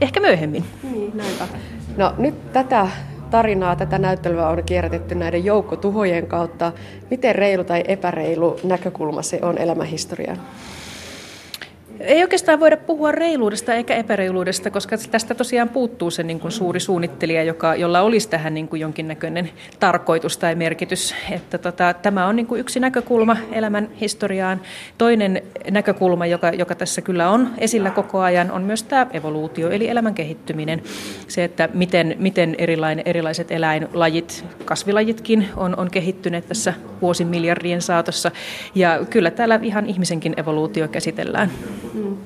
[0.00, 0.64] Ehkä myöhemmin.
[0.82, 1.44] Niin, näinpä.
[1.96, 2.88] No nyt tätä
[3.34, 6.72] tarinaa, tätä näyttelyä on kierrätetty näiden joukkotuhojen kautta.
[7.10, 10.40] Miten reilu tai epäreilu näkökulma se on elämähistoriaan?
[12.00, 16.80] Ei oikeastaan voida puhua reiluudesta eikä epäreiluudesta, koska tästä tosiaan puuttuu se niin kuin suuri
[16.80, 21.14] suunnittelija, joka, jolla olisi tähän niin kuin jonkinnäköinen tarkoitus tai merkitys.
[21.30, 24.60] Että tota, tämä on niin kuin yksi näkökulma elämän historiaan.
[24.98, 29.88] Toinen näkökulma, joka, joka tässä kyllä on esillä koko ajan, on myös tämä evoluutio, eli
[29.88, 30.82] elämän kehittyminen.
[31.28, 38.30] Se, että miten, miten erilainen, erilaiset eläinlajit, kasvilajitkin on, on kehittyneet tässä vuosimiljardien saatossa.
[38.74, 41.50] Ja kyllä täällä ihan ihmisenkin evoluutio käsitellään.
[41.94, 42.16] Mm.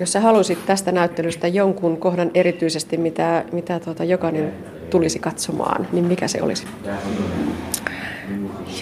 [0.00, 4.52] Jos sä halusit tästä näyttelystä jonkun kohdan erityisesti, mitä, mitä tuota, jokainen
[4.90, 6.66] tulisi katsomaan, niin mikä se olisi?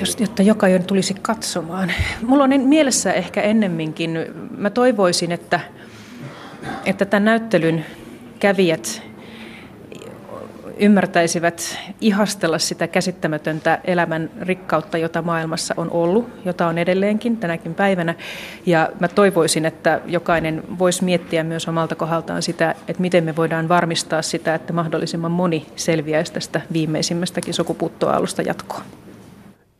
[0.00, 1.92] Jos, jotta jokainen tulisi katsomaan.
[2.22, 4.18] Mulla on mielessä ehkä ennemminkin,
[4.58, 5.60] mä toivoisin, että,
[6.84, 7.84] että tämän näyttelyn
[8.38, 9.02] kävijät
[10.76, 18.14] ymmärtäisivät ihastella sitä käsittämätöntä elämän rikkautta, jota maailmassa on ollut, jota on edelleenkin tänäkin päivänä.
[18.66, 23.68] Ja mä toivoisin, että jokainen voisi miettiä myös omalta kohdaltaan sitä, että miten me voidaan
[23.68, 28.82] varmistaa sitä, että mahdollisimman moni selviäisi tästä viimeisimmästäkin sukupuuttoaalusta jatkoa.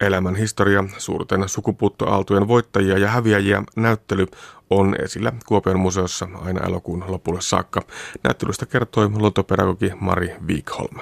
[0.01, 4.27] Elämän historia, suurten sukupuuttoaaltojen voittajia ja häviäjiä näyttely
[4.71, 7.83] on esillä Kuopion museossa aina elokuun lopulle saakka.
[8.25, 10.99] Näyttelystä kertoi luontopedagogi Mari Wikholm.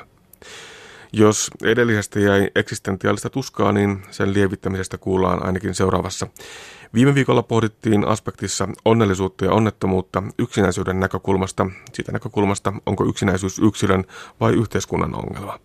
[1.12, 6.26] Jos edellisestä jäi eksistentiaalista tuskaa, niin sen lievittämisestä kuullaan ainakin seuraavassa.
[6.94, 14.04] Viime viikolla pohdittiin aspektissa onnellisuutta ja onnettomuutta yksinäisyyden näkökulmasta, siitä näkökulmasta, onko yksinäisyys yksilön
[14.40, 15.58] vai yhteiskunnan ongelma.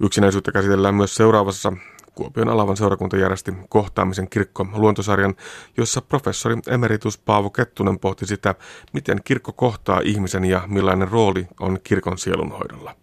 [0.00, 1.72] Yksinäisyyttä käsitellään myös seuraavassa
[2.14, 5.34] Kuopion alavan seurakunta järjesti kohtaamisen kirkko luontosarjan,
[5.76, 8.54] jossa professori emeritus Paavo Kettunen pohti sitä,
[8.92, 12.94] miten kirkko kohtaa ihmisen ja millainen rooli on kirkon sielunhoidolla.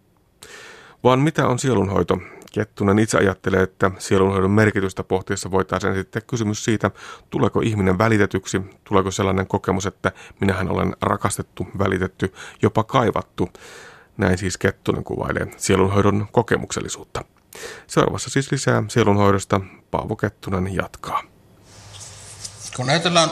[1.04, 2.18] Vaan mitä on sielunhoito?
[2.52, 6.90] Kettunen itse ajattelee, että sielunhoidon merkitystä pohtiessa voitaisiin esittää kysymys siitä,
[7.30, 13.48] tuleeko ihminen välitetyksi, tuleeko sellainen kokemus, että minähän olen rakastettu, välitetty, jopa kaivattu.
[14.16, 17.24] Näin siis Kettunen kuvailee sielunhoidon kokemuksellisuutta.
[17.86, 19.60] Seuraavassa siis lisää sielunhoidosta.
[19.90, 21.22] Paavo Kettunen jatkaa.
[22.76, 23.30] Kun ajatellaan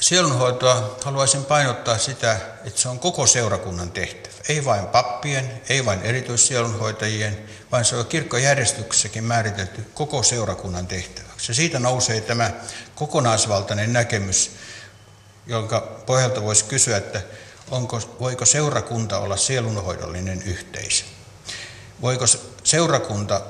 [0.00, 4.34] sielunhoitoa, haluaisin painottaa sitä, että se on koko seurakunnan tehtävä.
[4.48, 7.38] Ei vain pappien, ei vain erityissielunhoitajien,
[7.72, 11.50] vaan se on kirkkojärjestyksessäkin määritelty koko seurakunnan tehtäväksi.
[11.50, 12.50] Ja siitä nousee tämä
[12.94, 14.50] kokonaisvaltainen näkemys,
[15.46, 17.22] jonka pohjalta voisi kysyä, että
[17.70, 21.04] onko, voiko seurakunta olla sielunhoidollinen yhteisö.
[22.02, 22.24] Voiko
[22.70, 23.40] seurakunta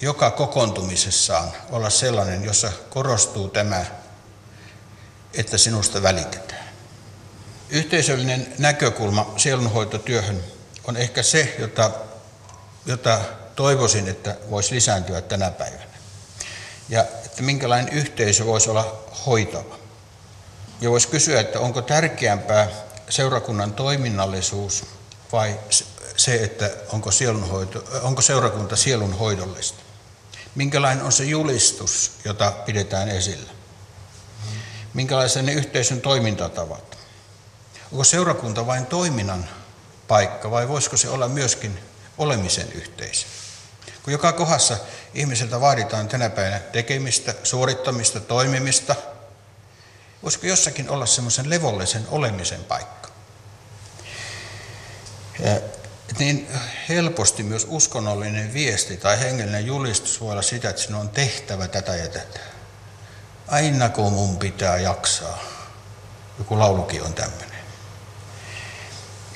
[0.00, 3.84] joka kokoontumisessaan olla sellainen, jossa korostuu tämä,
[5.34, 6.68] että sinusta välitetään.
[7.68, 10.44] Yhteisöllinen näkökulma sielunhoitotyöhön
[10.84, 11.90] on ehkä se, jota,
[12.86, 13.20] jota
[13.56, 15.84] toivoisin, että voisi lisääntyä tänä päivänä.
[16.88, 19.78] Ja että minkälainen yhteisö voisi olla hoitava.
[20.80, 22.68] Ja voisi kysyä, että onko tärkeämpää
[23.08, 24.84] seurakunnan toiminnallisuus
[25.32, 25.58] vai
[26.16, 29.82] se, että onko, sielunhoito, onko seurakunta sielunhoidollista.
[30.54, 33.52] Minkälainen on se julistus, jota pidetään esillä?
[34.94, 36.98] Minkälaisia ne yhteisön toimintatavat?
[37.92, 39.48] Onko seurakunta vain toiminnan
[40.08, 41.78] paikka vai voisiko se olla myöskin
[42.18, 43.26] olemisen yhteisö?
[44.02, 44.76] Kun joka kohdassa
[45.14, 48.96] ihmiseltä vaaditaan tänä päivänä tekemistä, suorittamista, toimimista,
[50.22, 53.08] voisiko jossakin olla semmoisen levollisen olemisen paikka?
[56.18, 56.48] Niin
[56.88, 61.96] helposti myös uskonnollinen viesti tai hengellinen julistus voi olla sitä, että sinun on tehtävä tätä
[61.96, 62.40] ja tätä.
[63.48, 65.38] Aina kun mun pitää jaksaa.
[66.38, 67.58] Joku laulukin on tämmöinen.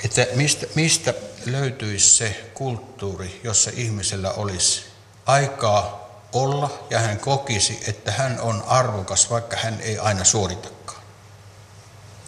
[0.05, 1.15] Että mistä, mistä
[1.47, 4.85] löytyisi se kulttuuri, jossa ihmisellä olisi
[5.27, 11.03] aikaa olla ja hän kokisi, että hän on arvokas, vaikka hän ei aina suoritakaan.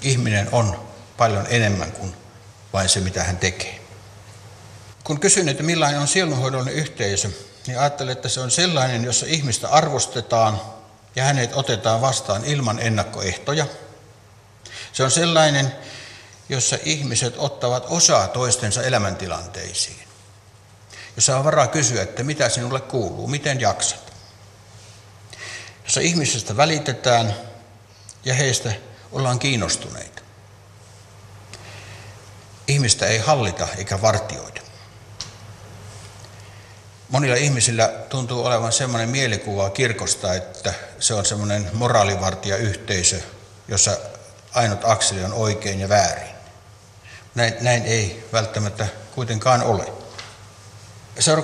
[0.03, 2.17] Ihminen on paljon enemmän kuin
[2.73, 3.80] vain se, mitä hän tekee.
[5.05, 7.31] Kun kysyn, että millainen on sielunhoidollinen yhteisö,
[7.67, 10.61] niin ajattelen, että se on sellainen, jossa ihmistä arvostetaan
[11.17, 13.67] ja hänet otetaan vastaan ilman ennakkoehtoja.
[14.93, 15.73] Se on sellainen,
[16.49, 20.09] jossa ihmiset ottavat osaa toistensa elämäntilanteisiin.
[21.17, 24.13] Jossa on varaa kysyä, että mitä sinulle kuuluu, miten jaksat.
[25.85, 27.35] Jossa ihmisestä välitetään
[28.25, 28.73] ja heistä
[29.13, 30.23] ollaan kiinnostuneita.
[32.69, 34.61] Ihmistä ei hallita eikä vartioida
[37.11, 43.21] monilla ihmisillä tuntuu olevan semmoinen mielikuva kirkosta, että se on semmoinen moraalivartija-yhteisö,
[43.69, 43.97] jossa
[44.55, 46.31] ainut akseli on oikein ja väärin.
[47.35, 49.93] Näin, näin ei välttämättä kuitenkaan ole.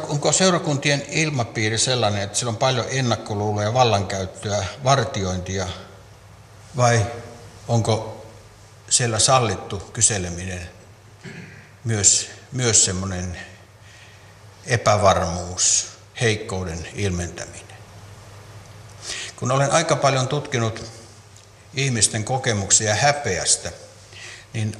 [0.09, 5.67] Onko seurakuntien ilmapiiri sellainen, että sillä on paljon ennakkoluuloja, vallankäyttöä, vartiointia,
[6.77, 7.07] vai
[7.69, 8.27] onko
[8.89, 10.71] siellä sallittu kyseleminen,
[11.85, 13.39] myös, myös semmoinen
[14.67, 15.87] epävarmuus,
[16.21, 17.77] heikkouden ilmentäminen.
[19.37, 20.85] Kun olen aika paljon tutkinut
[21.75, 23.73] ihmisten kokemuksia häpeästä,
[24.53, 24.77] niin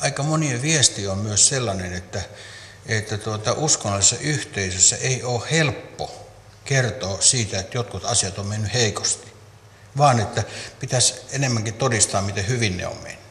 [0.00, 2.22] aika monien viesti on myös sellainen, että,
[2.86, 6.30] että tuota, uskonnollisessa yhteisössä ei ole helppo
[6.64, 9.32] kertoa siitä, että jotkut asiat on mennyt heikosti,
[9.96, 10.44] vaan että
[10.80, 13.24] pitäisi enemmänkin todistaa, miten hyvin ne on mennyt.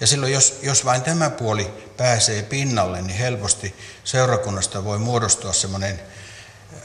[0.00, 6.00] Ja silloin, jos, jos vain tämä puoli pääsee pinnalle, niin helposti seurakunnasta voi muodostua semmoinen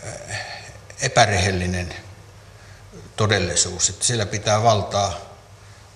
[0.08, 0.40] äh,
[1.02, 1.96] epärehellinen
[3.16, 5.14] todellisuus, että siellä pitää valtaa,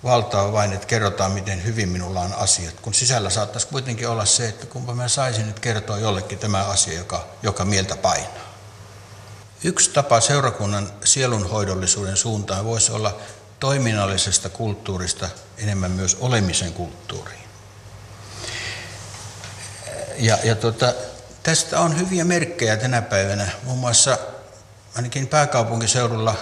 [0.04, 2.74] valtaa vain, että kerrotaan, miten hyvin minulla on asiat.
[2.82, 6.98] Kun sisällä saattaisi kuitenkin olla se, että kumpa mä saisin nyt kertoa jollekin tämä asia,
[6.98, 8.54] joka, joka mieltä painaa.
[9.64, 13.16] Yksi tapa seurakunnan sielunhoidollisuuden suuntaan voisi olla
[13.60, 15.28] toiminnallisesta kulttuurista
[15.58, 17.49] enemmän myös olemisen kulttuuriin.
[20.18, 20.92] Ja, ja tota,
[21.42, 23.48] tästä on hyviä merkkejä tänä päivänä.
[23.62, 24.18] Muun muassa
[24.96, 26.34] ainakin pääkaupunkiseudulla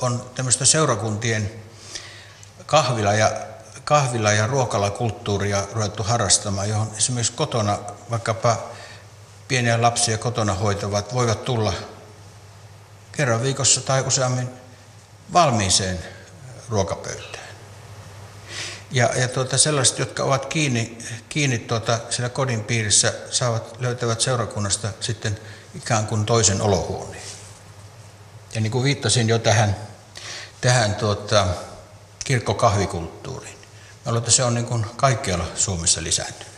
[0.00, 1.52] on tämmöistä seurakuntien
[2.66, 3.32] kahvila ja,
[3.84, 7.78] kahvila ja ruokalakulttuuria ruvettu harrastamaan, johon esimerkiksi kotona,
[8.10, 8.56] vaikkapa
[9.48, 11.72] pieniä lapsia kotona hoitavat, voivat tulla
[13.12, 14.48] kerran viikossa tai useammin
[15.32, 15.98] valmiiseen
[16.68, 17.37] ruokapöytään.
[18.90, 20.98] Ja, ja tuota, sellaiset, jotka ovat kiinni,
[21.28, 25.40] kiinni tuota, siellä kodin piirissä, saavat, löytävät seurakunnasta sitten
[25.74, 27.22] ikään kuin toisen olohuoneen.
[28.54, 29.76] Ja niin kuin viittasin jo tähän,
[30.60, 31.46] tähän tuota,
[32.24, 33.58] kirkkokahvikulttuuriin.
[34.06, 36.52] Luulen, että se on niin kuin kaikkialla Suomessa lisääntynyt.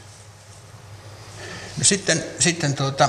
[1.79, 3.09] No sitten, sitten tuota,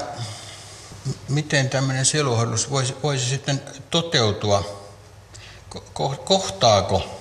[1.29, 4.87] miten tämmöinen sieluhoidus voisi, voisi sitten toteutua,
[6.25, 7.20] kohtaako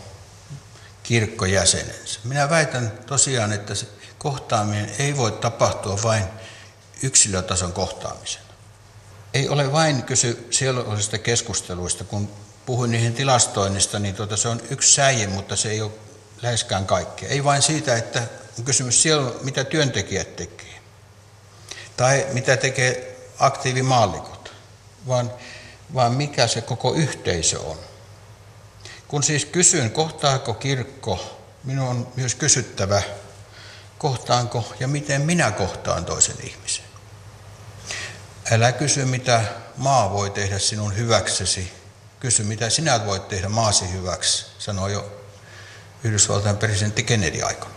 [1.10, 2.20] kirkko jäsenensä.
[2.24, 3.86] Minä väitän tosiaan, että se
[4.18, 6.24] kohtaaminen ei voi tapahtua vain
[7.02, 8.44] yksilötason kohtaamisena.
[9.34, 12.30] Ei ole vain kysy sielullisista keskusteluista, kun
[12.66, 15.90] puhuin niihin tilastoinnista, niin tuota, se on yksi säie, mutta se ei ole
[16.42, 17.28] läheskään kaikkea.
[17.28, 18.22] Ei vain siitä, että
[18.58, 20.80] on kysymys siellä, mitä työntekijät tekee,
[21.96, 24.52] tai mitä tekee aktiivimaallikot,
[25.08, 25.32] vaan,
[25.94, 27.89] vaan mikä se koko yhteisö on.
[29.10, 33.02] Kun siis kysyn, kohtaako kirkko, minun on myös kysyttävä,
[33.98, 36.84] kohtaanko ja miten minä kohtaan toisen ihmisen.
[38.50, 39.44] Älä kysy, mitä
[39.76, 41.72] maa voi tehdä sinun hyväksesi.
[42.20, 45.12] Kysy, mitä sinä voit tehdä maasi hyväksi, sanoi jo
[46.04, 47.74] Yhdysvaltain presidentti Kennedy aikana.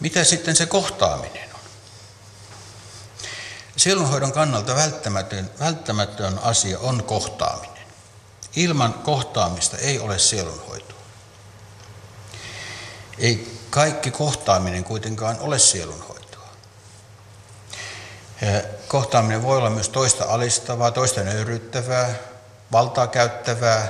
[0.00, 1.60] Mitä sitten se kohtaaminen on?
[3.76, 7.67] Sielunhoidon kannalta välttämätön, välttämätön asia on kohtaaminen.
[8.58, 10.98] Ilman kohtaamista ei ole sielunhoitoa.
[13.18, 16.48] Ei kaikki kohtaaminen kuitenkaan ole sielunhoitoa.
[18.88, 22.14] Kohtaaminen voi olla myös toista alistavaa, toista nöyryyttävää,
[22.72, 23.88] valtaa käyttävää.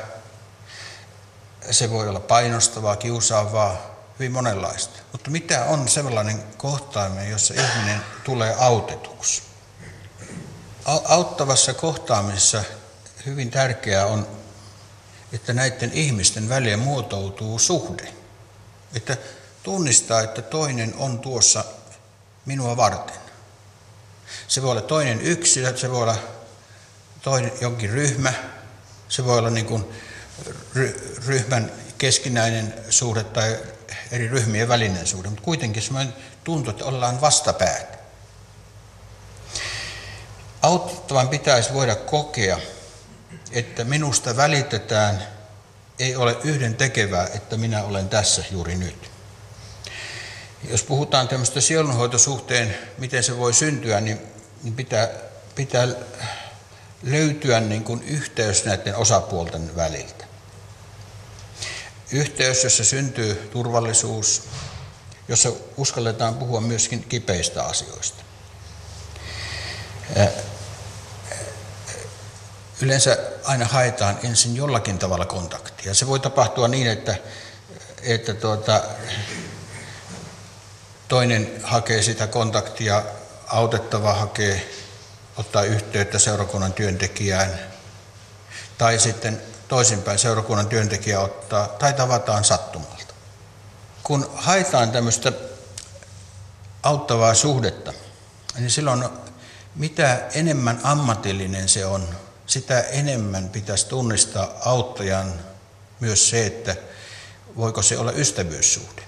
[1.71, 3.77] Se voi olla painostavaa, kiusaavaa,
[4.19, 4.99] hyvin monenlaista.
[5.13, 9.43] Mutta mitä on sellainen kohtaaminen, jossa ihminen tulee autetuksi?
[11.05, 12.63] Auttavassa kohtaamisessa
[13.27, 14.38] hyvin tärkeää on
[15.33, 18.15] että näiden ihmisten väliin muotoutuu suhde.
[18.95, 19.17] Että
[19.63, 21.65] tunnistaa, että toinen on tuossa
[22.47, 23.17] minua varten.
[24.49, 26.19] Se voi olla toinen yksilö, se voi olla
[27.23, 28.33] toinen jonkin ryhmä,
[29.09, 29.85] se voi olla niin kuin
[31.27, 33.57] ryhmän keskinäinen suhde tai
[34.11, 36.15] eri ryhmien välinen suhde, mutta kuitenkin semmoinen
[36.45, 37.99] tuntuu, että ollaan vastapäät.
[40.63, 42.59] Auttavan pitäisi voida kokea,
[43.53, 45.23] että minusta välitetään,
[45.99, 49.11] ei ole yhden tekevää, että minä olen tässä juuri nyt.
[50.71, 54.21] Jos puhutaan tämmöistä sielunhoitosuhteen, miten se voi syntyä, niin,
[54.63, 55.09] niin pitää,
[55.55, 55.89] pitää
[57.03, 60.25] löytyä niin kuin yhteys näiden osapuolten väliltä.
[62.13, 64.43] Yhteys, jossa syntyy turvallisuus,
[65.29, 68.25] jossa uskalletaan puhua myöskin kipeistä asioista
[72.81, 75.95] yleensä aina haetaan ensin jollakin tavalla kontaktia.
[75.95, 77.17] Se voi tapahtua niin, että,
[78.03, 78.83] että tuota,
[81.09, 83.03] toinen hakee sitä kontaktia,
[83.47, 84.71] autettava hakee,
[85.37, 87.59] ottaa yhteyttä seurakunnan työntekijään,
[88.79, 93.15] tai sitten toisinpäin seurakunnan työntekijä ottaa, tai tavataan sattumalta.
[94.03, 95.33] Kun haetaan tämmöistä
[96.83, 97.93] auttavaa suhdetta,
[98.59, 99.05] niin silloin
[99.75, 102.09] mitä enemmän ammatillinen se on,
[102.49, 105.35] sitä enemmän pitäisi tunnistaa auttajan
[106.01, 106.77] myös se, että
[107.57, 109.03] voiko se olla ystävyyssuhde.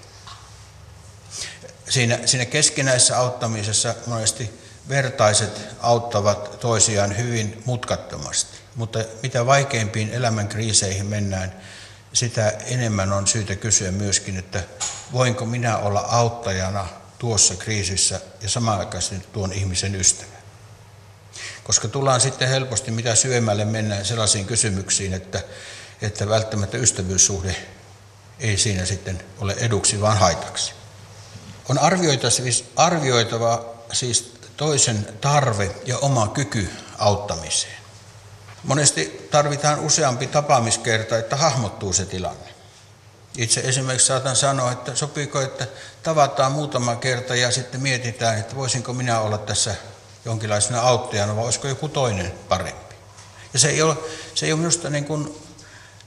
[1.89, 11.05] Siinä, siinä keskinäisessä auttamisessa monesti vertaiset auttavat toisiaan hyvin mutkattomasti, mutta mitä vaikeimpiin elämän kriiseihin
[11.05, 11.61] mennään,
[12.13, 14.63] sitä enemmän on syytä kysyä myöskin, että
[15.13, 16.87] voinko minä olla auttajana
[17.19, 20.40] tuossa kriisissä ja samanaikaisesti tuon ihmisen ystävä.
[21.63, 25.43] Koska tullaan sitten helposti mitä syömälle mennään sellaisiin kysymyksiin, että,
[26.01, 27.55] että välttämättä ystävyyssuhde
[28.39, 30.73] ei siinä sitten ole eduksi, vaan haitaksi.
[31.69, 31.79] On
[32.29, 37.81] siis, arvioitava siis toisen tarve ja oma kyky auttamiseen.
[38.63, 42.51] Monesti tarvitaan useampi tapaamiskerta, että hahmottuu se tilanne.
[43.37, 45.67] Itse esimerkiksi saatan sanoa, että sopiiko, että
[46.03, 49.75] tavataan muutama kerta ja sitten mietitään, että voisinko minä olla tässä
[50.25, 52.95] jonkinlaisena auttajana vai olisiko joku toinen parempi.
[53.53, 53.97] Ja se ei ole,
[54.35, 55.37] se ei ole minusta niin kuin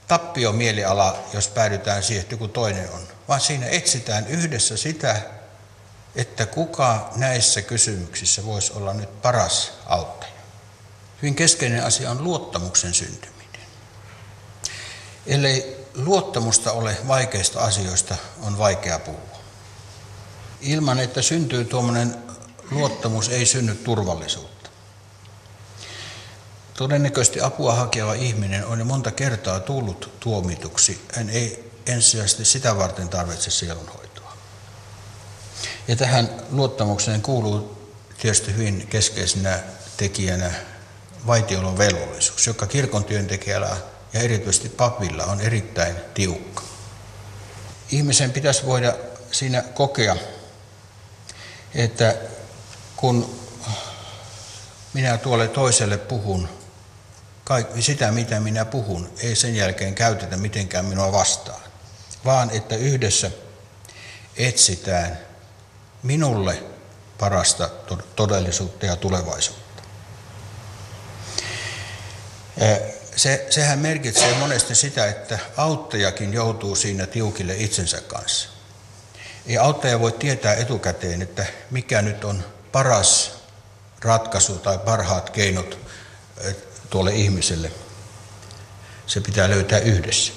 [0.07, 5.21] tappio mieliala, jos päädytään siihen, että joku toinen on, vaan siinä etsitään yhdessä sitä,
[6.15, 10.31] että kuka näissä kysymyksissä voisi olla nyt paras auttaja.
[11.21, 13.35] Hyvin keskeinen asia on luottamuksen syntyminen.
[15.27, 19.39] Ellei luottamusta ole vaikeista asioista, on vaikea puhua.
[20.61, 22.24] Ilman, että syntyy tuommoinen
[22.71, 24.69] luottamus, ei synny turvallisuutta.
[26.73, 31.05] Todennäköisesti apua hakeva ihminen on jo monta kertaa tullut tuomituksi.
[31.13, 34.37] Hän ei ensisijaisesti sitä varten tarvitse sielunhoitoa.
[35.87, 37.77] Ja tähän luottamukseen kuuluu
[38.21, 39.59] tietysti hyvin keskeisenä
[39.97, 40.51] tekijänä
[41.27, 43.77] vaitiolon velvollisuus, joka kirkon työntekijällä
[44.13, 46.63] ja erityisesti papilla on erittäin tiukka.
[47.91, 48.93] Ihmisen pitäisi voida
[49.31, 50.15] siinä kokea,
[51.75, 52.15] että
[53.05, 53.39] kun
[54.93, 56.49] minä tuolle toiselle puhun,
[57.43, 61.61] kaikki sitä mitä minä puhun, ei sen jälkeen käytetä mitenkään minua vastaan,
[62.25, 63.31] vaan että yhdessä
[64.37, 65.19] etsitään
[66.03, 66.63] minulle
[67.19, 67.69] parasta
[68.15, 69.83] todellisuutta ja tulevaisuutta.
[73.15, 78.49] Se, sehän merkitsee monesti sitä, että auttajakin joutuu siinä tiukille itsensä kanssa.
[79.47, 83.31] Ei auttaja voi tietää etukäteen, että mikä nyt on paras
[84.01, 85.79] ratkaisu tai parhaat keinot
[86.89, 87.71] tuolle ihmiselle.
[89.07, 90.33] Se pitää löytää yhdessä.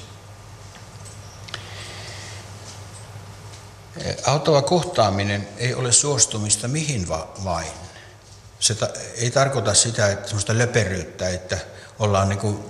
[4.27, 7.09] Auttava kohtaaminen ei ole suostumista mihin
[7.45, 7.73] vain.
[8.61, 11.59] Se ta- ei tarkoita sitä, että sellaista löperyyttä, että
[11.99, 12.65] ollaan niin kuin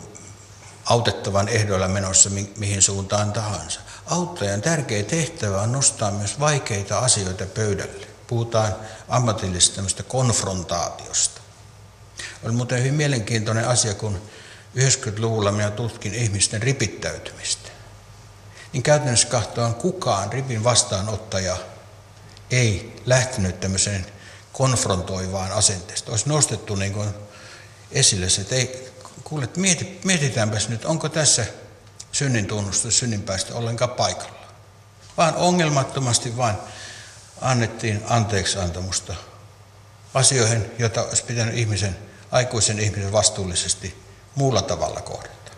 [0.85, 3.81] autettavan ehdoilla menossa mi- mihin suuntaan tahansa.
[4.07, 8.08] Auttajan tärkeä tehtävä on nostaa myös vaikeita asioita pöydälle.
[8.29, 8.77] Puhutaan
[9.09, 11.41] ammatillisesta konfrontaatiosta.
[12.43, 14.23] Oli muuten hyvin mielenkiintoinen asia, kun
[14.77, 17.69] 90-luvulla minä tutkin ihmisten ripittäytymistä.
[18.73, 21.57] Niin käytännössä kahtoon kukaan ripin vastaanottaja
[22.51, 24.07] ei lähtenyt tämmöiseen
[24.53, 26.11] konfrontoivaan asenteesta.
[26.11, 27.09] Olisi nostettu niin kuin
[27.93, 28.93] esille se, että ei,
[29.25, 31.47] kuule, mieti, mietitäänpäs nyt, onko tässä
[32.13, 34.39] synnin tunnustus synninpäistä ollenkaan paikalla.
[35.17, 36.57] Vaan ongelmattomasti vain
[37.41, 39.15] annettiin anteeksi antamusta
[40.15, 41.97] asioihin, joita olisi pitänyt ihmisen,
[42.31, 44.03] aikuisen ihmisen vastuullisesti
[44.35, 45.53] muulla tavalla kohdata.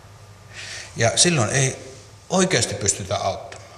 [0.95, 1.93] Ja silloin ei
[2.29, 3.71] oikeasti pystytä auttamaan.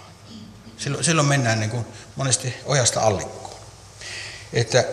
[0.78, 1.86] Silloin, silloin mennään niin kuin
[2.16, 3.60] monesti ojasta allikkoon.
[4.54, 4.84] Että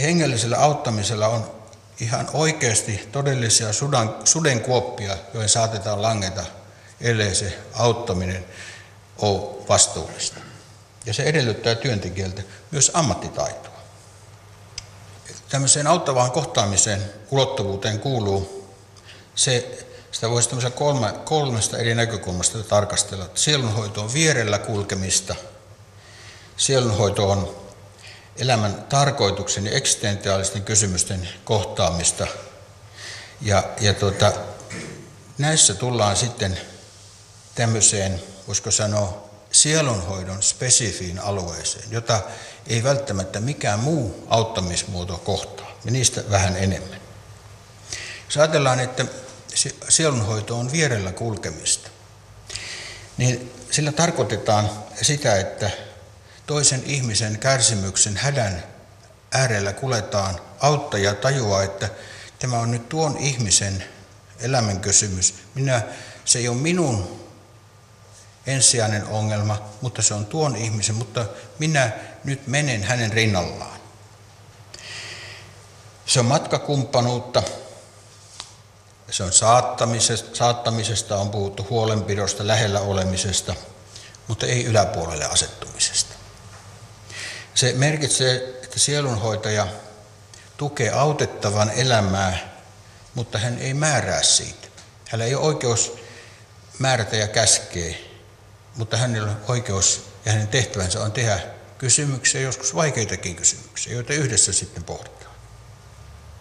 [0.00, 1.58] hengellisellä auttamisella on
[2.00, 6.44] ihan oikeasti todellisia sudan, sudenkuoppia, joihin saatetaan langeta,
[7.00, 8.44] ellei se auttaminen
[9.18, 10.40] ole vastuullista.
[11.08, 13.78] Ja se edellyttää työntekijältä myös ammattitaitoa.
[15.48, 18.68] Tämmöiseen auttavaan kohtaamiseen ulottuvuuteen kuuluu
[19.34, 19.78] se,
[20.12, 23.30] sitä voisi kolme, kolmesta eri näkökulmasta tarkastella.
[23.34, 25.34] Sielunhoito on vierellä kulkemista,
[26.56, 27.56] sielunhoito on
[28.36, 32.26] elämän tarkoituksen ja eksistentiaalisten kysymysten kohtaamista.
[33.40, 34.32] Ja, ja tuota,
[35.38, 36.58] näissä tullaan sitten
[37.54, 42.20] tämmöiseen, voisiko sanoa, sielunhoidon spesifiin alueeseen, jota
[42.66, 47.00] ei välttämättä mikään muu auttamismuoto kohtaa, ja niistä vähän enemmän.
[48.26, 49.04] Jos ajatellaan, että
[49.88, 51.90] sielunhoito on vierellä kulkemista,
[53.16, 54.70] niin sillä tarkoitetaan
[55.02, 55.70] sitä, että
[56.46, 58.64] toisen ihmisen kärsimyksen hädän
[59.32, 61.88] äärellä kuletaan, auttaja tajuaa, että
[62.38, 63.84] tämä on nyt tuon ihmisen
[64.40, 65.34] elämän kysymys.
[65.54, 65.82] Minä,
[66.24, 67.20] se ei ole minun
[68.48, 71.26] ensisijainen ongelma, mutta se on tuon ihmisen, mutta
[71.58, 71.90] minä
[72.24, 73.80] nyt menen hänen rinnallaan.
[76.06, 77.42] Se on matkakumppanuutta,
[79.10, 83.54] se on saattamisesta, saattamisesta on puhuttu huolenpidosta, lähellä olemisesta–
[84.28, 86.14] mutta ei yläpuolelle asettumisesta.
[87.54, 89.66] Se merkitsee, että sielunhoitaja
[90.56, 92.58] tukee autettavan elämää,
[93.14, 94.68] mutta hän ei määrää siitä.
[95.08, 95.92] Hänellä ei ole oikeus
[96.78, 97.94] määrätä ja käskeä,
[98.78, 101.40] mutta hänellä on oikeus ja hänen tehtävänsä on tehdä
[101.78, 105.34] kysymyksiä, joskus vaikeitakin kysymyksiä, joita yhdessä sitten pohditaan.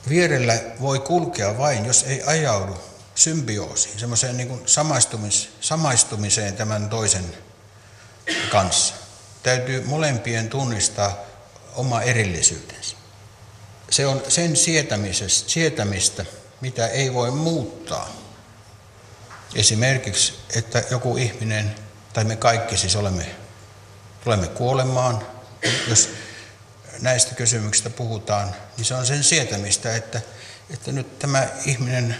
[0.09, 2.77] Vierellä voi kulkea vain, jos ei ajaudu
[3.15, 7.33] symbioosiin, semmoiseen niin samaistumis, samaistumiseen tämän toisen
[8.51, 8.93] kanssa.
[9.43, 11.17] Täytyy molempien tunnistaa
[11.75, 12.97] oma erillisyytensä.
[13.89, 14.55] Se on sen
[15.47, 16.25] sietämistä,
[16.61, 18.09] mitä ei voi muuttaa.
[19.55, 21.75] Esimerkiksi, että joku ihminen,
[22.17, 23.35] tai me kaikki siis olemme,
[24.23, 25.27] tulemme kuolemaan,
[25.87, 26.09] jos
[26.99, 30.21] näistä kysymyksistä puhutaan, niin se on sen sietämistä, että,
[30.69, 32.17] että nyt tämä ihminen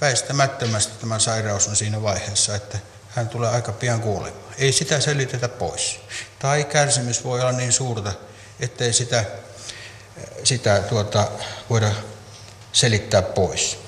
[0.00, 2.78] väistämättömästi tämä sairaus on siinä vaiheessa, että
[3.08, 4.54] hän tulee aika pian kuolemaan.
[4.58, 6.00] Ei sitä selitetä pois.
[6.38, 8.12] Tai kärsimys voi olla niin suurta,
[8.60, 9.24] ettei sitä,
[10.44, 11.28] sitä tuota,
[11.70, 11.90] voida
[12.72, 13.78] selittää pois.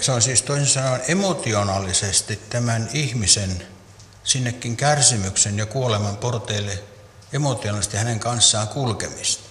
[0.00, 3.66] Se on siis toisin sanoen emotionaalisesti tämän ihmisen
[4.24, 6.78] sinnekin kärsimyksen ja kuoleman porteille
[7.32, 9.50] emotionaalisesti hänen kanssaan kulkemista.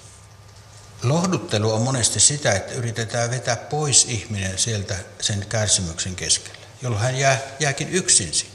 [1.04, 7.16] Lohduttelu on monesti sitä, että yritetään vetää pois ihminen sieltä sen kärsimyksen keskellä, jolloin hän
[7.16, 8.54] jää, jääkin yksin sinne.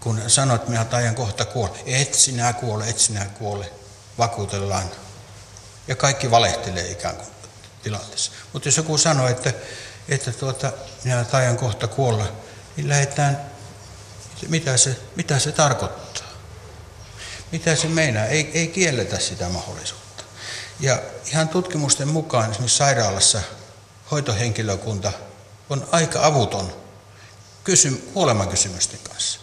[0.00, 3.70] Kun sanot, että minä taian kohta kuolla, et sinä kuole, et sinä kuole,
[4.18, 4.90] vakuutellaan.
[5.88, 7.28] Ja kaikki valehtelee ikään kuin
[7.82, 8.32] tilanteessa.
[8.52, 9.52] Mutta jos joku sanoo, että,
[10.08, 10.72] että tuota,
[11.04, 12.32] minä taian kohta kuolla,
[12.76, 13.40] niin lähdetään,
[14.48, 16.26] mitä se, mitä se tarkoittaa?
[17.52, 18.24] Mitä se meinaa?
[18.24, 20.24] Ei, ei kielletä sitä mahdollisuutta.
[20.80, 23.40] Ja ihan tutkimusten mukaan esimerkiksi sairaalassa
[24.10, 25.12] hoitohenkilökunta
[25.70, 26.72] on aika avuton
[27.64, 29.40] kysym- kuolemankysymysten kanssa.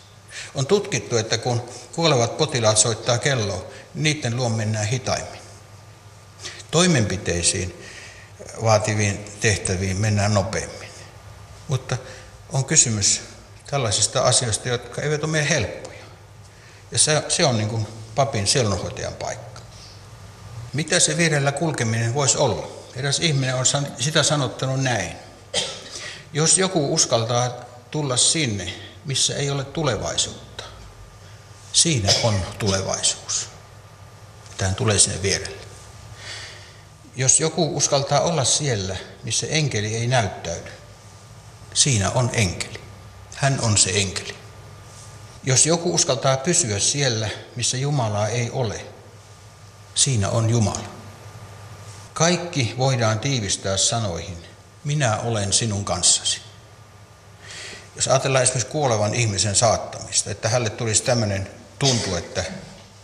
[0.55, 5.41] On tutkittu, että kun kuolevat potilaat soittaa kelloa, niiden luo mennään hitaimmin.
[6.72, 7.82] Toimenpiteisiin
[8.63, 10.89] vaativiin tehtäviin mennään nopeammin.
[11.67, 11.97] Mutta
[12.51, 13.21] on kysymys
[13.69, 16.03] tällaisista asioista, jotka eivät ole meidän helppoja.
[16.91, 19.61] Ja se, se on niin kuin papin sielunhoitajan paikka.
[20.73, 22.67] Mitä se vierellä kulkeminen voisi olla?
[22.95, 23.65] Eräs ihminen on
[23.99, 25.15] sitä sanottanut näin.
[26.34, 27.49] Jos joku uskaltaa
[27.91, 28.73] tulla sinne,
[29.05, 30.63] missä ei ole tulevaisuutta,
[31.73, 33.49] siinä on tulevaisuus.
[34.57, 35.62] Tähän tulee sinne vierelle.
[37.16, 40.72] Jos joku uskaltaa olla siellä, missä enkeli ei näyttäydy,
[41.74, 42.80] siinä on enkeli.
[43.36, 44.36] Hän on se enkeli.
[45.43, 48.86] Jos joku uskaltaa pysyä siellä, missä Jumalaa ei ole,
[49.95, 50.89] Siinä on Jumala.
[52.14, 54.38] Kaikki voidaan tiivistää sanoihin,
[54.84, 56.41] minä olen sinun kanssasi.
[57.95, 61.49] Jos ajatellaan esimerkiksi kuolevan ihmisen saattamista, että hänelle tulisi tämmöinen
[61.80, 62.43] tuntu, että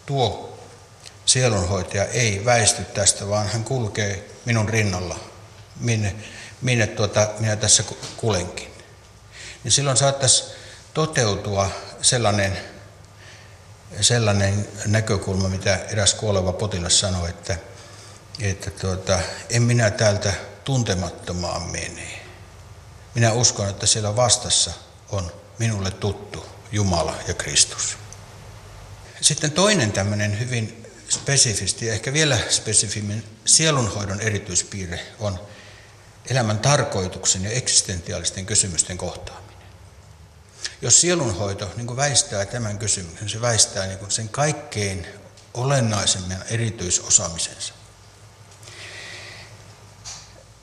[0.05, 0.48] tuo
[1.29, 5.19] sielunhoitaja ei väisty tästä, vaan hän kulkee minun rinnalla,
[5.79, 6.15] minne,
[6.61, 7.83] minne tuota, minä tässä
[8.17, 8.67] kulenkin.
[9.63, 10.43] Niin silloin saattaisi
[10.93, 11.69] toteutua
[12.01, 12.57] sellainen
[14.01, 17.57] sellainen näkökulma, mitä eräs kuoleva potilas sanoi, että,
[18.39, 19.19] että tuota,
[19.49, 22.21] en minä täältä tuntemattomaan mene.
[23.15, 24.71] Minä uskon, että siellä vastassa
[25.09, 27.97] on minulle tuttu Jumala ja Kristus.
[29.21, 35.39] Sitten toinen tämmöinen hyvin spesifisti ja ehkä vielä spesifimmin sielunhoidon erityispiirre on
[36.29, 39.49] elämän tarkoituksen ja eksistentiaalisten kysymysten kohtaaminen.
[40.81, 45.07] Jos sielunhoito niin väistää tämän kysymyksen, se väistää niin sen kaikkein
[45.53, 47.73] olennaisemman erityisosaamisensa.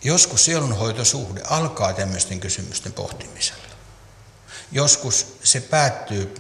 [0.04, 3.64] Joskus sielunhoitosuhde alkaa tämmöisten kysymysten pohtimisella.
[4.72, 6.34] Joskus se päättyy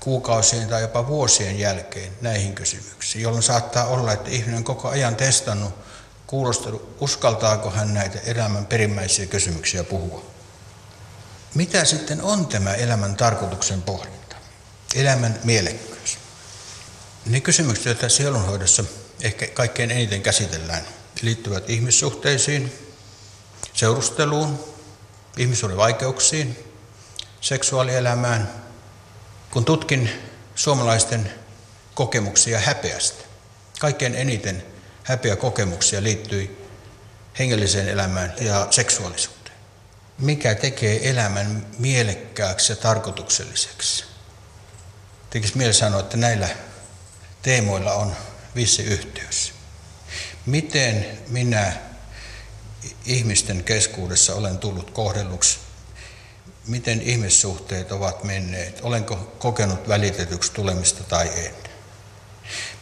[0.00, 5.16] kuukausien tai jopa vuosien jälkeen näihin kysymyksiin, jolloin saattaa olla, että ihminen on koko ajan
[5.16, 5.74] testannut,
[6.26, 10.30] kuulostellut, uskaltaako hän näitä elämän perimmäisiä kysymyksiä puhua.
[11.54, 14.36] Mitä sitten on tämä elämän tarkoituksen pohdinta?
[14.94, 16.18] Elämän mielekkyys.
[17.26, 18.84] Ne kysymykset, joita sielunhoidossa
[19.22, 20.82] ehkä kaikkein eniten käsitellään,
[21.22, 22.72] liittyvät ihmissuhteisiin,
[23.72, 24.64] seurusteluun,
[25.36, 26.58] ihmisuuden vaikeuksiin,
[27.40, 28.59] seksuaalielämään.
[29.50, 30.10] Kun tutkin
[30.54, 31.32] suomalaisten
[31.94, 33.24] kokemuksia häpeästä,
[33.80, 34.62] kaikkein eniten
[35.02, 36.66] häpeä kokemuksia liittyi
[37.38, 39.40] hengelliseen elämään ja seksuaalisuuteen
[40.20, 44.04] mikä tekee elämän mielekkääksi ja tarkoitukselliseksi.
[45.30, 46.48] Tekisi mieli sanoa, että näillä
[47.42, 48.16] teemoilla on
[48.56, 49.52] vissi yhteys.
[50.46, 51.72] Miten minä
[53.04, 55.58] ihmisten keskuudessa olen tullut kohdelluksi?
[56.66, 61.54] Miten ihmissuhteet ovat menneet, olenko kokenut välitetyksi tulemista tai en.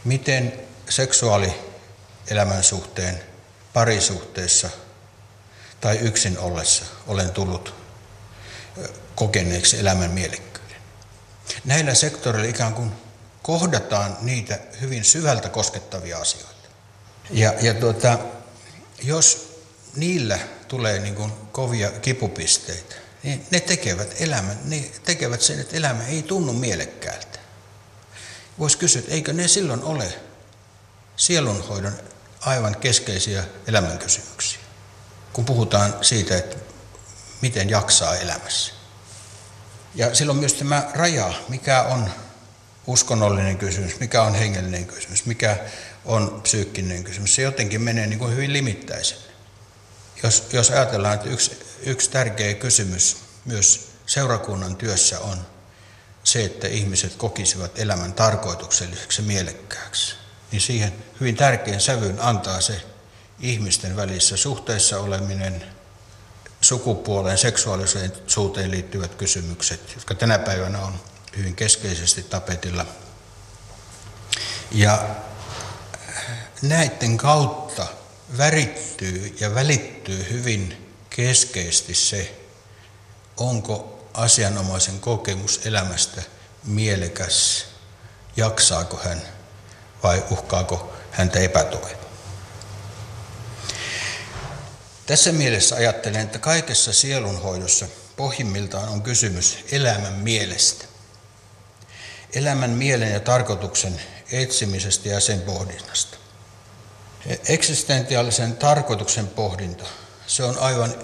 [0.04, 0.52] Miten
[0.88, 3.20] seksuaalielämän suhteen
[3.72, 4.70] parisuhteessa
[5.80, 7.74] tai yksin ollessa olen tullut
[9.14, 10.76] kokeneeksi elämän mielekkyyden.
[11.64, 12.92] Näillä sektoreilla ikään kuin
[13.42, 16.68] kohdataan niitä hyvin syvältä koskettavia asioita.
[17.30, 18.18] Ja, ja tuota,
[19.02, 19.58] jos
[19.96, 22.94] niillä tulee niin kuin kovia kipupisteitä,
[23.28, 27.38] niin ne tekevät elämän, ne tekevät sen, että elämä ei tunnu mielekkäältä.
[28.58, 30.14] Voisi kysyä, että eikö ne silloin ole
[31.16, 31.92] sielunhoidon
[32.40, 34.60] aivan keskeisiä elämänkysymyksiä,
[35.32, 36.56] kun puhutaan siitä, että
[37.42, 38.72] miten jaksaa elämässä.
[39.94, 42.10] Ja silloin myös tämä raja, mikä on
[42.86, 45.56] uskonnollinen kysymys, mikä on hengellinen kysymys, mikä
[46.04, 49.18] on psyykkinen kysymys, se jotenkin menee niin kuin hyvin limittäisen.
[50.22, 55.46] Jos, jos ajatellaan, että yksi, yksi tärkeä kysymys myös seurakunnan työssä on
[56.24, 60.14] se, että ihmiset kokisivat elämän tarkoitukselliseksi ja mielekkääksi,
[60.52, 62.82] niin siihen hyvin tärkeän sävyn antaa se
[63.40, 65.64] ihmisten välissä suhteessa oleminen,
[66.60, 71.00] sukupuoleen, seksuaalisuuteen liittyvät kysymykset, jotka tänä päivänä on
[71.36, 72.86] hyvin keskeisesti tapetilla.
[74.72, 75.08] Ja
[76.62, 77.86] näiden kautta
[78.38, 80.87] värittyy ja välittyy hyvin
[81.18, 82.40] keskeisesti se,
[83.36, 86.22] onko asianomaisen kokemus elämästä
[86.64, 87.66] mielekäs,
[88.36, 89.22] jaksaako hän
[90.02, 91.88] vai uhkaako häntä epätoivo.
[95.06, 100.84] Tässä mielessä ajattelen, että kaikessa sielunhoidossa pohjimmiltaan on kysymys elämän mielestä.
[102.34, 104.00] Elämän mielen ja tarkoituksen
[104.32, 106.16] etsimisestä ja sen pohdinnasta.
[107.48, 109.84] Eksistentiaalisen tarkoituksen pohdinta,
[110.28, 110.94] se on aivan,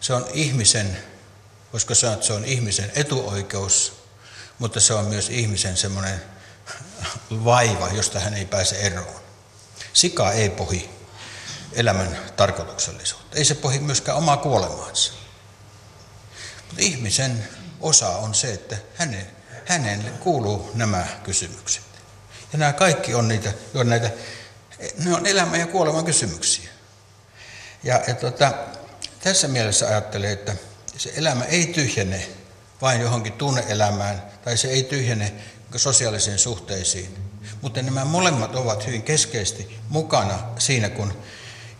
[0.00, 0.98] se on ihmisen,
[1.72, 3.92] voisiko sanoa, että se on ihmisen etuoikeus,
[4.58, 6.22] mutta se on myös ihmisen semmoinen
[7.30, 9.22] vaiva, josta hän ei pääse eroon.
[9.92, 10.90] Sika ei pohi
[11.72, 13.36] elämän tarkoituksellisuutta.
[13.36, 15.12] Ei se pohi myöskään omaa kuolemaansa.
[16.66, 17.48] Mutta ihmisen
[17.80, 19.26] osa on se, että hänen,
[19.64, 21.84] hänelle kuuluu nämä kysymykset.
[22.52, 24.10] Ja nämä kaikki on niitä, on näitä,
[24.98, 26.71] ne on elämän ja kuoleman kysymyksiä.
[27.84, 28.52] Ja, ja tota,
[29.20, 30.54] tässä mielessä ajattelen, että
[30.96, 32.28] se elämä ei tyhjene
[32.82, 35.32] vain johonkin tunneelämään, tai se ei tyhjene
[35.76, 37.18] sosiaalisiin suhteisiin.
[37.62, 41.22] Mutta nämä molemmat ovat hyvin keskeisesti mukana siinä, kun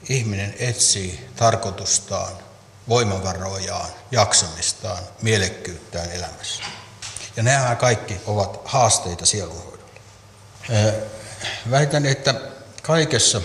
[0.08, 2.32] ihminen etsii tarkoitustaan,
[2.88, 6.62] voimavarojaan, jaksamistaan, mielekkyyttään elämässä.
[7.36, 9.92] Ja nämä kaikki ovat haasteita sielunhoidolle.
[11.70, 12.34] Väitän, että
[12.82, 13.42] kaikessa,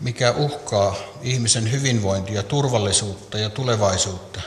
[0.00, 4.40] mikä uhkaa ihmisen hyvinvointia, turvallisuutta ja tulevaisuutta,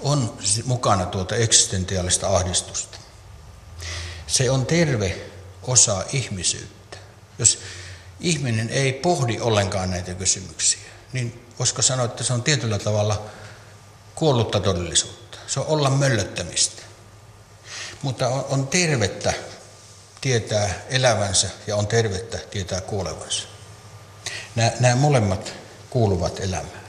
[0.00, 2.98] on mukana tuota eksistentiaalista ahdistusta.
[4.26, 5.16] Se on terve
[5.62, 6.98] osa ihmisyyttä.
[7.38, 7.58] Jos
[8.20, 10.80] ihminen ei pohdi ollenkaan näitä kysymyksiä,
[11.12, 13.22] niin voisiko sanoa, että se on tietyllä tavalla
[14.14, 15.38] kuollutta todellisuutta.
[15.46, 16.82] Se on olla möllöttämistä.
[18.02, 19.34] Mutta on, tervettä
[20.20, 23.48] tietää elävänsä ja on tervettä tietää kuolevansa.
[24.58, 25.52] Nämä, nämä molemmat
[25.90, 26.84] kuuluvat elämään.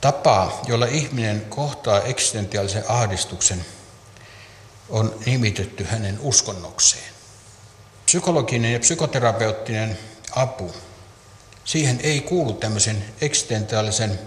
[0.00, 3.64] Tapa, jolla ihminen kohtaa eksistentiaalisen ahdistuksen,
[4.88, 7.12] on nimitetty hänen uskonnokseen.
[8.06, 9.98] Psykologinen ja psykoterapeuttinen
[10.30, 10.74] apu,
[11.64, 14.18] siihen ei kuulu tämmöisen eksistentiaalisen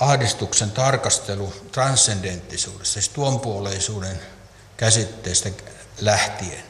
[0.00, 4.20] ahdistuksen tarkastelu transcendenttisuudessa, siis tuonpuoleisuuden
[4.76, 5.50] käsitteestä
[6.00, 6.69] lähtien.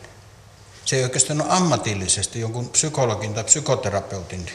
[0.85, 4.51] Se ei oikeastaan ole ammatillisesti jonkun psykologin tai psykoterapeutin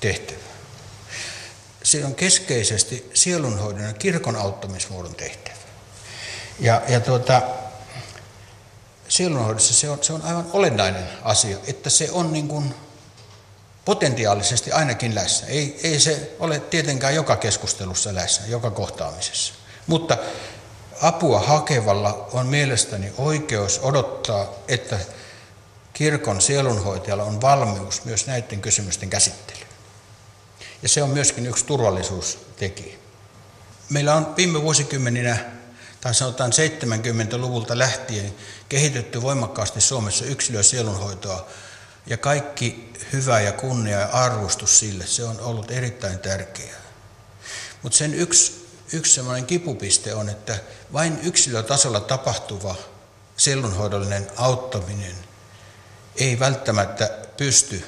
[0.00, 0.38] tehtävä.
[1.82, 5.56] Se on keskeisesti sielunhoidon ja kirkon auttamismuodon tehtävä.
[6.60, 7.42] Ja, ja tuota,
[9.08, 12.74] sielunhoidossa se on, se on aivan olennainen asia, että se on niin kuin
[13.84, 15.48] potentiaalisesti ainakin läsnä.
[15.48, 19.54] Ei, ei se ole tietenkään joka keskustelussa läsnä, joka kohtaamisessa.
[19.86, 20.18] Mutta
[21.02, 24.98] apua hakevalla on mielestäni oikeus odottaa, että
[25.98, 29.68] kirkon sielunhoitajalla on valmius myös näiden kysymysten käsittelyyn.
[30.82, 32.96] Ja se on myöskin yksi turvallisuustekijä.
[33.90, 35.36] Meillä on viime vuosikymmeninä
[36.00, 38.34] tai sanotaan 70-luvulta lähtien
[38.68, 41.46] kehitetty voimakkaasti Suomessa yksilö- sielunhoitoa.
[42.06, 46.80] Ja kaikki hyvä ja kunnia ja arvostus sille, se on ollut erittäin tärkeää.
[47.82, 50.58] Mutta sen yksi, yksi sellainen kipupiste on, että
[50.92, 52.74] vain yksilötasolla tapahtuva
[53.36, 55.27] sielunhoidollinen auttaminen
[56.20, 57.84] ei välttämättä pysty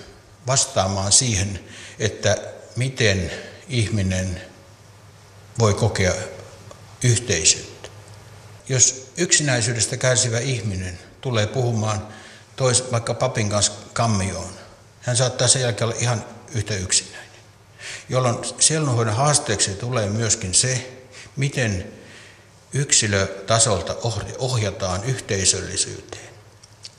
[0.47, 1.61] vastaamaan siihen,
[1.99, 2.37] että
[2.77, 3.31] miten
[3.69, 4.41] ihminen
[5.59, 6.13] voi kokea
[7.05, 7.89] yhteisyyttä.
[8.69, 12.09] Jos yksinäisyydestä kärsivä ihminen tulee puhumaan
[12.57, 14.51] tois, vaikka papin kanssa kammioon,
[15.01, 16.25] hän saattaa sen jälkeen olla ihan
[16.55, 17.31] yhtä yksinäinen.
[18.09, 20.93] Jolloin sielunhoidon haasteeksi tulee myöskin se,
[21.37, 21.93] miten
[22.73, 23.97] yksilötasolta
[24.39, 26.31] ohjataan yhteisöllisyyteen.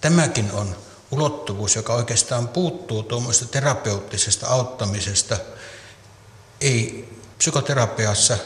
[0.01, 0.75] Tämäkin on
[1.11, 5.37] ulottuvuus, joka oikeastaan puuttuu tuommoista terapeuttisesta auttamisesta.
[6.61, 8.37] Ei psykoterapiassa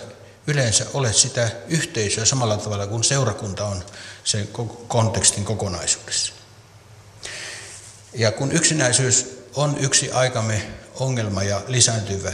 [0.48, 3.84] yleensä ole sitä yhteisöä samalla tavalla kuin seurakunta on
[4.24, 4.50] sen
[4.88, 6.34] kontekstin kokonaisuudessa.
[8.14, 10.68] Ja kun yksinäisyys on yksi aikamme
[11.00, 12.34] ongelma ja lisääntyvä,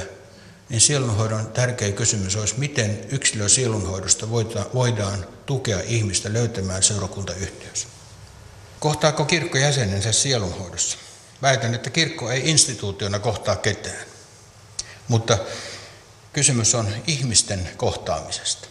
[0.69, 4.29] niin sielunhoidon tärkeä kysymys olisi, miten yksilö sielunhoidosta
[4.73, 7.88] voidaan tukea ihmistä löytämään seurakuntayhteys.
[8.82, 10.97] Kohtaako kirkko jäsenensä sielunhoidossa?
[11.41, 14.05] Väitän, että kirkko ei instituutiona kohtaa ketään.
[15.07, 15.38] Mutta
[16.34, 18.67] kysymys on ihmisten kohtaamisesta.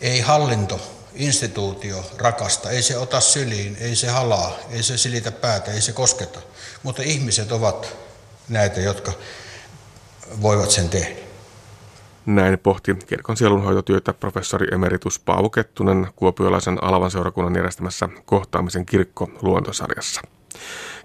[0.00, 0.80] Ei hallinto,
[1.14, 5.92] instituutio rakasta, ei se ota syliin, ei se halaa, ei se silitä päätä, ei se
[5.92, 6.40] kosketa.
[6.82, 7.96] Mutta ihmiset ovat
[8.48, 9.12] näitä, jotka
[10.42, 11.23] voivat sen tehdä.
[12.26, 20.20] Näin pohti kirkon sielunhoitotyötä professori emeritus Paavo Kettunen Kuopiolaisen Alavan seurakunnan järjestämässä kohtaamisen kirkko luontosarjassa.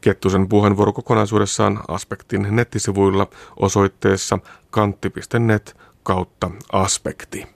[0.01, 4.39] Kettusen puheenvuoro kokonaisuudessaan Aspektin nettisivuilla osoitteessa
[4.69, 7.47] kantti.net kautta aspekti.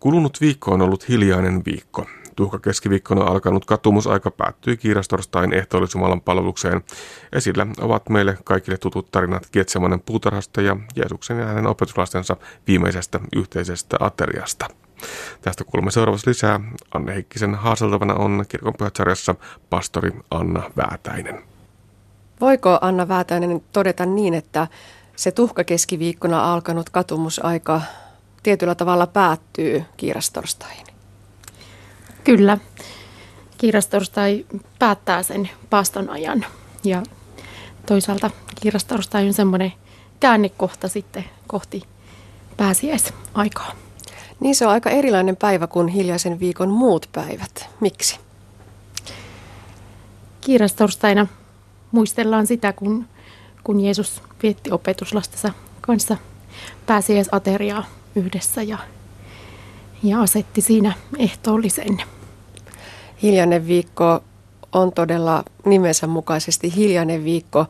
[0.00, 2.06] Kulunut viikko on ollut hiljainen viikko.
[2.36, 6.84] Tuhka keskiviikkona alkanut katumusaika päättyi kiirastorstain ehtoollisumalan palvelukseen.
[7.32, 13.96] Esillä ovat meille kaikille tutut tarinat Getsemanen puutarhasta ja Jeesuksen ja hänen opetuslastensa viimeisestä yhteisestä
[14.00, 14.68] ateriasta.
[15.42, 16.60] Tästä kuulemme seuraavassa lisää.
[16.94, 18.74] Anne Heikkisen haaseltavana on kirkon
[19.70, 21.42] pastori Anna Väätäinen.
[22.40, 24.66] Voiko Anna Väätäinen todeta niin, että
[25.16, 27.80] se tuhka keskiviikkona alkanut katumusaika
[28.42, 30.95] tietyllä tavalla päättyy kiirastorstain?
[32.26, 32.58] Kyllä.
[33.58, 34.46] Kiirastorstai
[34.78, 36.46] päättää sen paaston ajan
[36.84, 37.02] ja
[37.86, 39.72] toisaalta kiirastorstai on semmoinen
[40.20, 41.82] käännekohta sitten kohti
[42.56, 43.72] pääsiäisaikaa.
[44.40, 47.68] Niin se on aika erilainen päivä kuin hiljaisen viikon muut päivät.
[47.80, 48.18] Miksi?
[50.40, 51.26] Kiirastorstaina
[51.90, 53.06] muistellaan sitä, kun,
[53.64, 56.16] kun Jeesus vietti opetuslastensa kanssa
[56.86, 57.84] pääsiäisateriaa
[58.16, 58.78] yhdessä ja,
[60.02, 62.15] ja asetti siinä ehtoollisen.
[63.22, 64.20] Hiljainen viikko
[64.72, 67.66] on todella nimensä mukaisesti hiljainen viikko.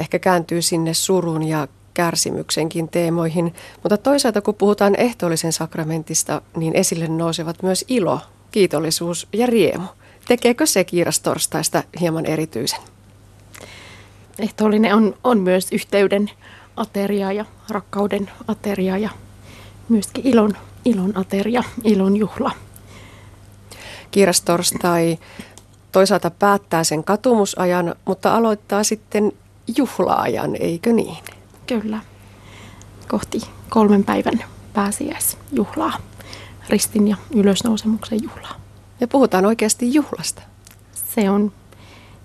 [0.00, 3.54] Ehkä kääntyy sinne surun ja kärsimyksenkin teemoihin.
[3.82, 9.86] Mutta toisaalta kun puhutaan ehtoollisen sakramentista, niin esille nousevat myös ilo, kiitollisuus ja riemu.
[10.28, 12.80] Tekeekö se kiirastorstaista hieman erityisen?
[14.38, 16.30] Ehtoollinen on, on myös yhteyden
[16.76, 19.10] ateria ja rakkauden ateria ja
[19.88, 22.50] myöskin ilon, ilon ateria, ilon juhla.
[24.14, 25.18] Kiirastorstai
[25.92, 29.32] toisaalta päättää sen katumusajan, mutta aloittaa sitten
[29.76, 31.16] juhlaajan, eikö niin?
[31.66, 32.00] Kyllä.
[33.08, 35.92] Kohti kolmen päivän pääsiäisjuhlaa,
[36.68, 38.60] ristin ja ylösnousemuksen juhlaa.
[39.00, 40.42] Ja puhutaan oikeasti juhlasta.
[41.14, 41.52] Se on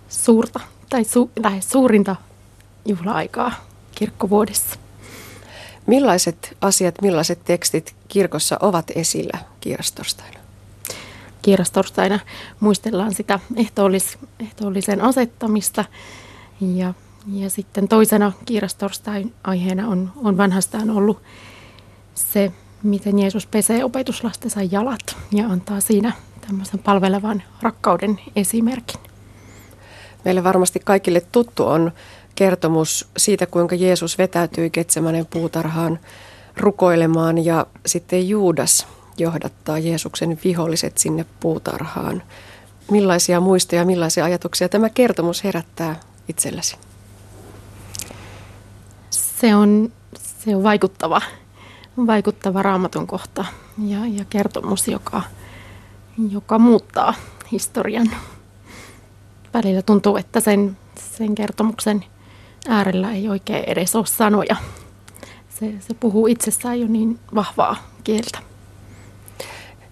[0.10, 0.60] suurta
[0.90, 2.16] tai su, lähes suurinta
[2.86, 3.52] juhla-aikaa
[3.96, 4.80] kirkkovuodessa.
[5.88, 10.39] Millaiset asiat, millaiset tekstit kirkossa ovat esillä kiirastorstaina?
[11.42, 12.20] Kiirastorstaina
[12.60, 15.86] muistellaan sitä ehtoollis, ehtoollisen asettamista
[16.62, 16.94] ja
[17.34, 21.22] ja sitten toisena kiirastorstain aiheena on, on vanhastaan ollut
[22.16, 22.52] se,
[22.84, 26.12] miten Jeesus pesee opetuslastensa jalat ja antaa siinä
[26.48, 29.00] tämmöisen palvelevan rakkauden esimerkin.
[30.26, 31.92] Meille varmasti kaikille tuttu on
[32.36, 36.00] kertomus siitä, kuinka Jeesus vetäytyi Ketsemanen puutarhaan
[36.58, 38.88] rukoilemaan ja sitten Juudas
[39.20, 42.24] johdattaa Jeesuksen viholliset sinne puutarhaan.
[42.91, 45.99] Millaisia muistoja, millaisia ajatuksia tämä kertomus herättää
[46.30, 46.78] itselläsi?
[49.09, 51.22] Se on, se on vaikuttava,
[52.07, 53.45] vaikuttava raamatun kohta
[53.88, 55.22] ja, ja kertomus, joka,
[56.32, 57.13] joka muuttaa
[57.51, 58.11] historian.
[59.53, 60.78] Välillä tuntuu, että sen,
[61.17, 62.05] sen kertomuksen
[62.67, 64.55] äärellä ei oikein edes ole sanoja.
[65.49, 68.49] Se, se puhuu itsessään jo niin vahvaa kieltä.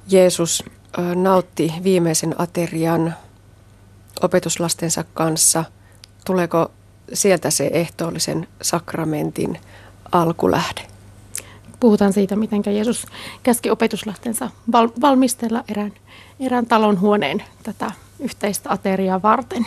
[0.09, 0.63] Jeesus
[1.15, 3.13] nautti viimeisen aterian
[4.21, 5.63] opetuslastensa kanssa.
[6.25, 6.71] Tuleeko
[7.13, 9.59] sieltä se ehtoollisen sakramentin
[10.11, 10.81] alkulähde.
[11.79, 13.05] Puhutaan siitä, miten Jeesus
[13.43, 15.93] käski opetuslastensa val- valmistella erään,
[16.39, 19.65] erään talon huoneen tätä yhteistä ateriaa varten.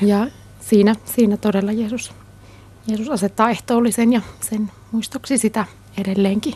[0.00, 0.26] Ja
[0.60, 2.12] siinä, siinä todella Jeesus,
[2.86, 5.64] Jeesus asettaa ehtoollisen ja sen muistoksi sitä
[5.98, 6.54] edelleenkin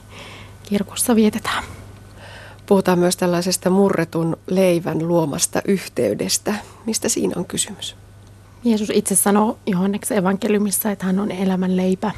[0.69, 1.65] kirkossa vietetään.
[2.69, 6.55] Puhutaan myös tällaisesta murretun leivän luomasta yhteydestä.
[6.87, 7.97] Mistä siinä on kysymys?
[8.65, 12.13] Jeesus itse sanoo Johanneksen evankeliumissa, että hän on elämän leipä.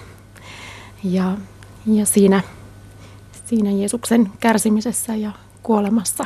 [1.05, 1.36] Ja,
[1.86, 2.42] ja siinä,
[3.44, 5.32] siinä Jeesuksen kärsimisessä ja
[5.62, 6.24] kuolemassa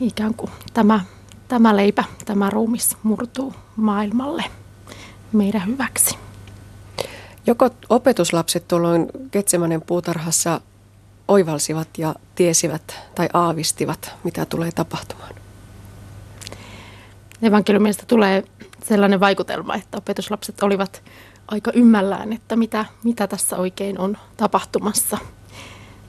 [0.00, 1.00] ikään kuin tämä,
[1.48, 4.44] tämä leipä, tämä ruumis murtuu maailmalle
[5.32, 6.18] meidän hyväksi.
[7.46, 10.60] Joko opetuslapset tuolloin Getsemanen puutarhassa
[11.28, 15.34] oivalsivat ja tiesivät tai aavistivat, mitä tulee tapahtumaan?
[17.42, 18.44] Evankeliumista tulee
[18.84, 21.02] sellainen vaikutelma, että opetuslapset olivat
[21.48, 25.18] aika ymmällään, että mitä, mitä tässä oikein on tapahtumassa.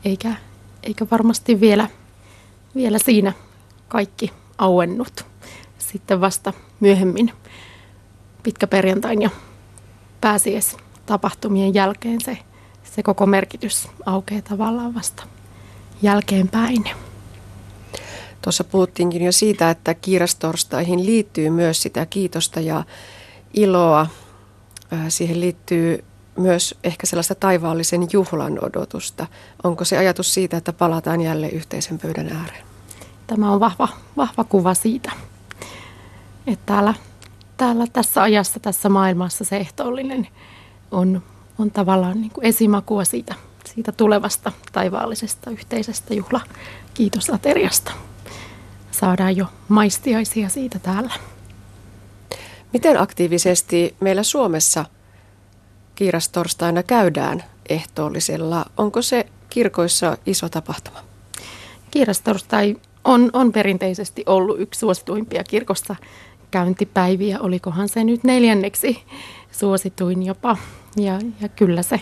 [0.05, 0.36] Eikä,
[0.84, 1.88] eikä varmasti vielä,
[2.76, 3.34] vielä siinä
[3.88, 5.26] kaikki auennut.
[5.78, 7.32] Sitten vasta myöhemmin
[8.43, 9.30] pitkäperjantain ja
[10.22, 12.38] pääsies tapahtumien jälkeen se,
[12.98, 15.24] se koko merkitys aukeaa tavallaan vasta
[16.02, 16.84] jälkeenpäin.
[18.41, 22.84] Tuossa puhuttiinkin jo siitä, että kiirastorstaihin liittyy myös sitä kiitosta ja
[23.54, 24.08] iloa.
[25.10, 26.04] Siihen liittyy
[26.38, 29.28] myös ehkä sellaista taivaallisen juhlan odotusta.
[29.64, 32.66] Onko se ajatus siitä, että palataan jälleen yhteisen pöydän ääreen?
[33.28, 33.88] Tämä on vahva,
[34.18, 35.12] vahva kuva siitä,
[36.48, 36.93] että täällä,
[37.58, 40.28] täällä tässä ajassa, tässä maailmassa se ehtoollinen
[40.91, 41.24] on,
[41.60, 43.36] on tavallaan niin kuin esimakua siitä,
[43.66, 46.41] siitä tulevasta taivaallisesta yhteisestä juhla
[46.93, 47.91] kiitosateriasta.
[48.91, 51.14] Saadaan jo maistiaisia siitä täällä.
[52.74, 54.86] Miten aktiivisesti meillä Suomessa
[55.95, 58.66] kiirastorstaina käydään ehtoollisella?
[58.78, 60.99] Onko se kirkoissa iso tapahtuma?
[61.91, 65.95] Kiirastorstai on, on perinteisesti ollut yksi suosituimpia kirkossa
[66.51, 67.39] käyntipäiviä.
[67.39, 69.03] Olikohan se nyt neljänneksi
[69.52, 70.58] suosituin jopa.
[70.98, 72.02] Ja, ja kyllä se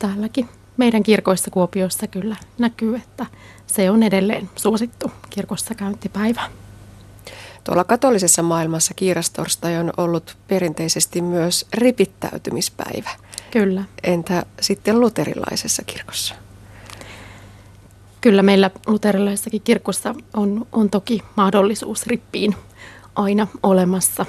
[0.00, 3.26] täälläkin meidän kirkoissa Kuopiossa kyllä näkyy, että
[3.66, 6.50] se on edelleen suosittu kirkossa käyntipäivä.
[7.64, 13.10] Tuolla katolisessa maailmassa kiirastorstai on ollut perinteisesti myös ripittäytymispäivä.
[13.50, 13.84] Kyllä.
[14.02, 16.34] Entä sitten luterilaisessa kirkossa?
[18.20, 22.56] Kyllä meillä luterilaisessakin kirkossa on, on toki mahdollisuus rippiin
[23.14, 24.26] aina olemassa.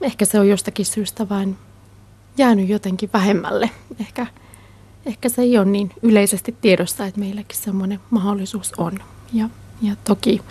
[0.00, 1.56] Ehkä se on jostakin syystä vain
[2.38, 3.70] jäänyt jotenkin vähemmälle.
[4.00, 4.26] Ehkä,
[5.06, 8.98] ehkä se ei ole niin yleisesti tiedossa, että meilläkin semmoinen mahdollisuus on.
[9.32, 9.48] Ja,
[9.82, 10.42] ja toki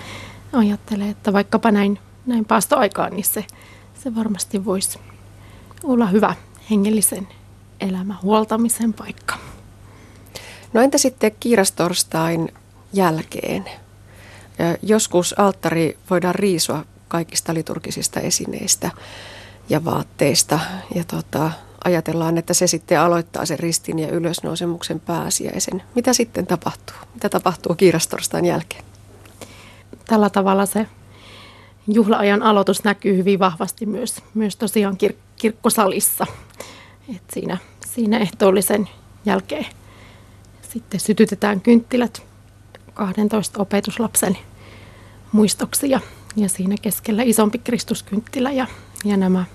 [0.54, 3.45] ajattelen, että vaikkapa näin, näin paastoaikaan, niin se,
[4.04, 5.00] se varmasti voisi
[5.84, 6.36] olla hyvä
[6.72, 7.28] hengellisen
[7.80, 9.36] elämän huoltamisen paikka.
[10.74, 12.54] No entä sitten kiirastorstain
[12.93, 13.66] jälkeen?
[14.82, 18.91] Joskus alttari voidaan riisua kaikista liturgisista esineistä
[19.70, 20.59] ja vaatteista.
[20.95, 21.51] Ja tota,
[21.84, 25.84] ajatellaan, että se sitten aloittaa sen ristin ja ylösnousemuksen pääsiäisen.
[25.95, 26.95] Mitä sitten tapahtuu?
[27.13, 28.84] Mitä tapahtuu kiirastorstain jälkeen?
[30.05, 30.88] Tällä tavalla se
[31.88, 36.28] juhlaajan aloitus näkyy hyvin vahvasti myös, myös tosiaan kir- kirkkosalissa.
[37.15, 38.89] Et siinä, siinä ehtoollisen
[39.26, 39.65] jälkeen
[40.70, 42.24] sitten sytytetään kynttilät
[42.93, 44.38] 12 opetuslapsen
[45.32, 45.99] muistoksi ja,
[46.36, 48.67] ja siinä keskellä isompi Kristuskynttilä ja,
[49.05, 49.45] ja nämä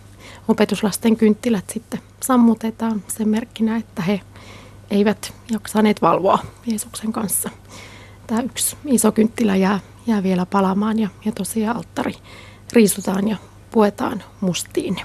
[0.49, 4.20] opetuslasten kynttilät sitten sammutetaan sen merkkinä, että he
[4.90, 7.51] eivät jaksaneet valvoa Jeesuksen kanssa.
[8.26, 12.14] Tämä yksi iso kynttilä jää, jää vielä palamaan ja, ja tosiaan alttari
[12.72, 13.36] riisutaan ja
[13.70, 14.97] puetaan mustiin.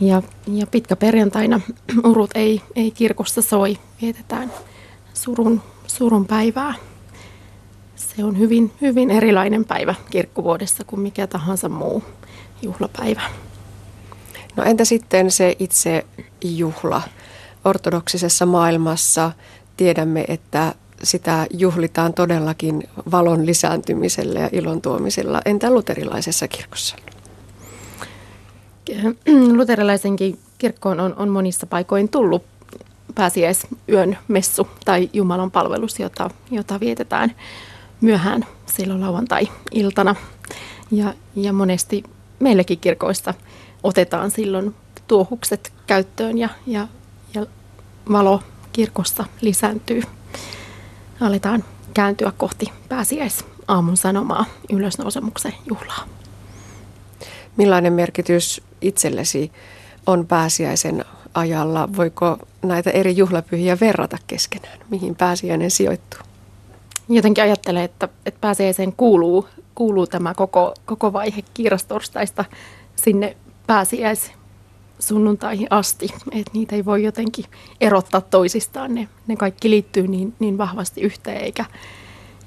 [0.00, 1.60] Ja, ja pitkä perjantaina
[2.04, 4.52] urut ei, ei kirkossa soi, vietetään
[5.14, 6.74] surun, surun päivää.
[7.96, 12.04] Se on hyvin, hyvin erilainen päivä kirkkovuodessa kuin mikä tahansa muu
[12.62, 13.47] juhlapäivä.
[14.58, 16.06] No entä sitten se itse
[16.44, 17.02] juhla?
[17.64, 19.32] Ortodoksisessa maailmassa
[19.76, 25.40] tiedämme, että sitä juhlitaan todellakin valon lisääntymisellä ja ilon tuomisella.
[25.44, 26.96] Entä luterilaisessa kirkossa?
[29.58, 32.44] Luterilaisenkin kirkkoon on, on monissa paikoin tullut
[33.14, 37.32] pääsiäisyön messu tai Jumalan palvelus, jota, jota vietetään
[38.00, 40.14] myöhään silloin lauantai-iltana.
[40.90, 42.02] Ja, ja monesti
[42.40, 43.34] meillekin kirkoissa
[43.82, 44.74] otetaan silloin
[45.06, 46.88] tuohukset käyttöön ja, ja,
[47.34, 47.46] ja
[48.12, 50.02] valo kirkossa lisääntyy.
[51.20, 51.64] Aletaan
[51.94, 56.04] kääntyä kohti pääsiäisaamun sanomaa ylösnousemuksen juhlaa.
[57.56, 59.52] Millainen merkitys itsellesi
[60.06, 61.04] on pääsiäisen
[61.34, 61.88] ajalla?
[61.96, 64.78] Voiko näitä eri juhlapyhiä verrata keskenään?
[64.90, 66.20] Mihin pääsiäinen sijoittuu?
[67.08, 72.44] Jotenkin ajattelen, että, että pääsiäiseen kuuluu, kuuluu tämä koko, koko vaihe kiirastorstaista
[72.96, 73.36] sinne
[73.68, 74.32] pääsiäis
[74.98, 77.44] sunnuntaihin asti, että niitä ei voi jotenkin
[77.80, 78.94] erottaa toisistaan.
[78.94, 81.64] Ne, ne kaikki liittyy niin, niin vahvasti yhteen, eikä,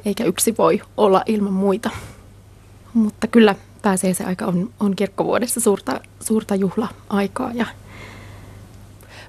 [0.05, 1.89] eikä yksi voi olla ilman muita.
[2.93, 7.65] Mutta kyllä pääsee se aika on, on kirkkovuodessa suurta, suurta juhla-aikaa ja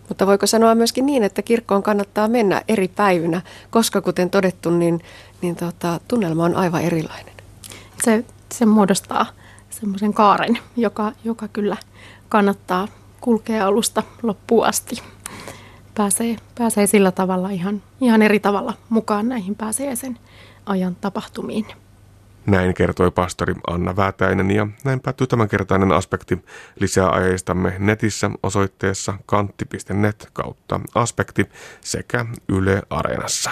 [0.09, 5.01] mutta voiko sanoa myöskin niin, että kirkkoon kannattaa mennä eri päivinä, koska kuten todettu, niin,
[5.43, 7.35] niin tota, tunnelma on aivan erilainen.
[8.05, 9.27] Se, se muodostaa
[9.83, 11.77] semmoisen kaaren, joka, joka kyllä
[12.29, 12.89] kannattaa
[13.21, 15.03] kulkea alusta loppuun asti.
[15.95, 20.19] Pääsee, pääsee sillä tavalla ihan, ihan eri tavalla mukaan näihin pääsiäisen
[20.67, 21.67] ajan tapahtumiin.
[22.47, 26.45] Näin kertoi pastori Anna Väätäinen ja näin päättyy tämänkertainen aspekti.
[26.81, 31.47] Lisää ajeistamme netissä osoitteessa kantti.net kautta aspekti
[31.81, 33.51] sekä Yle Areenassa.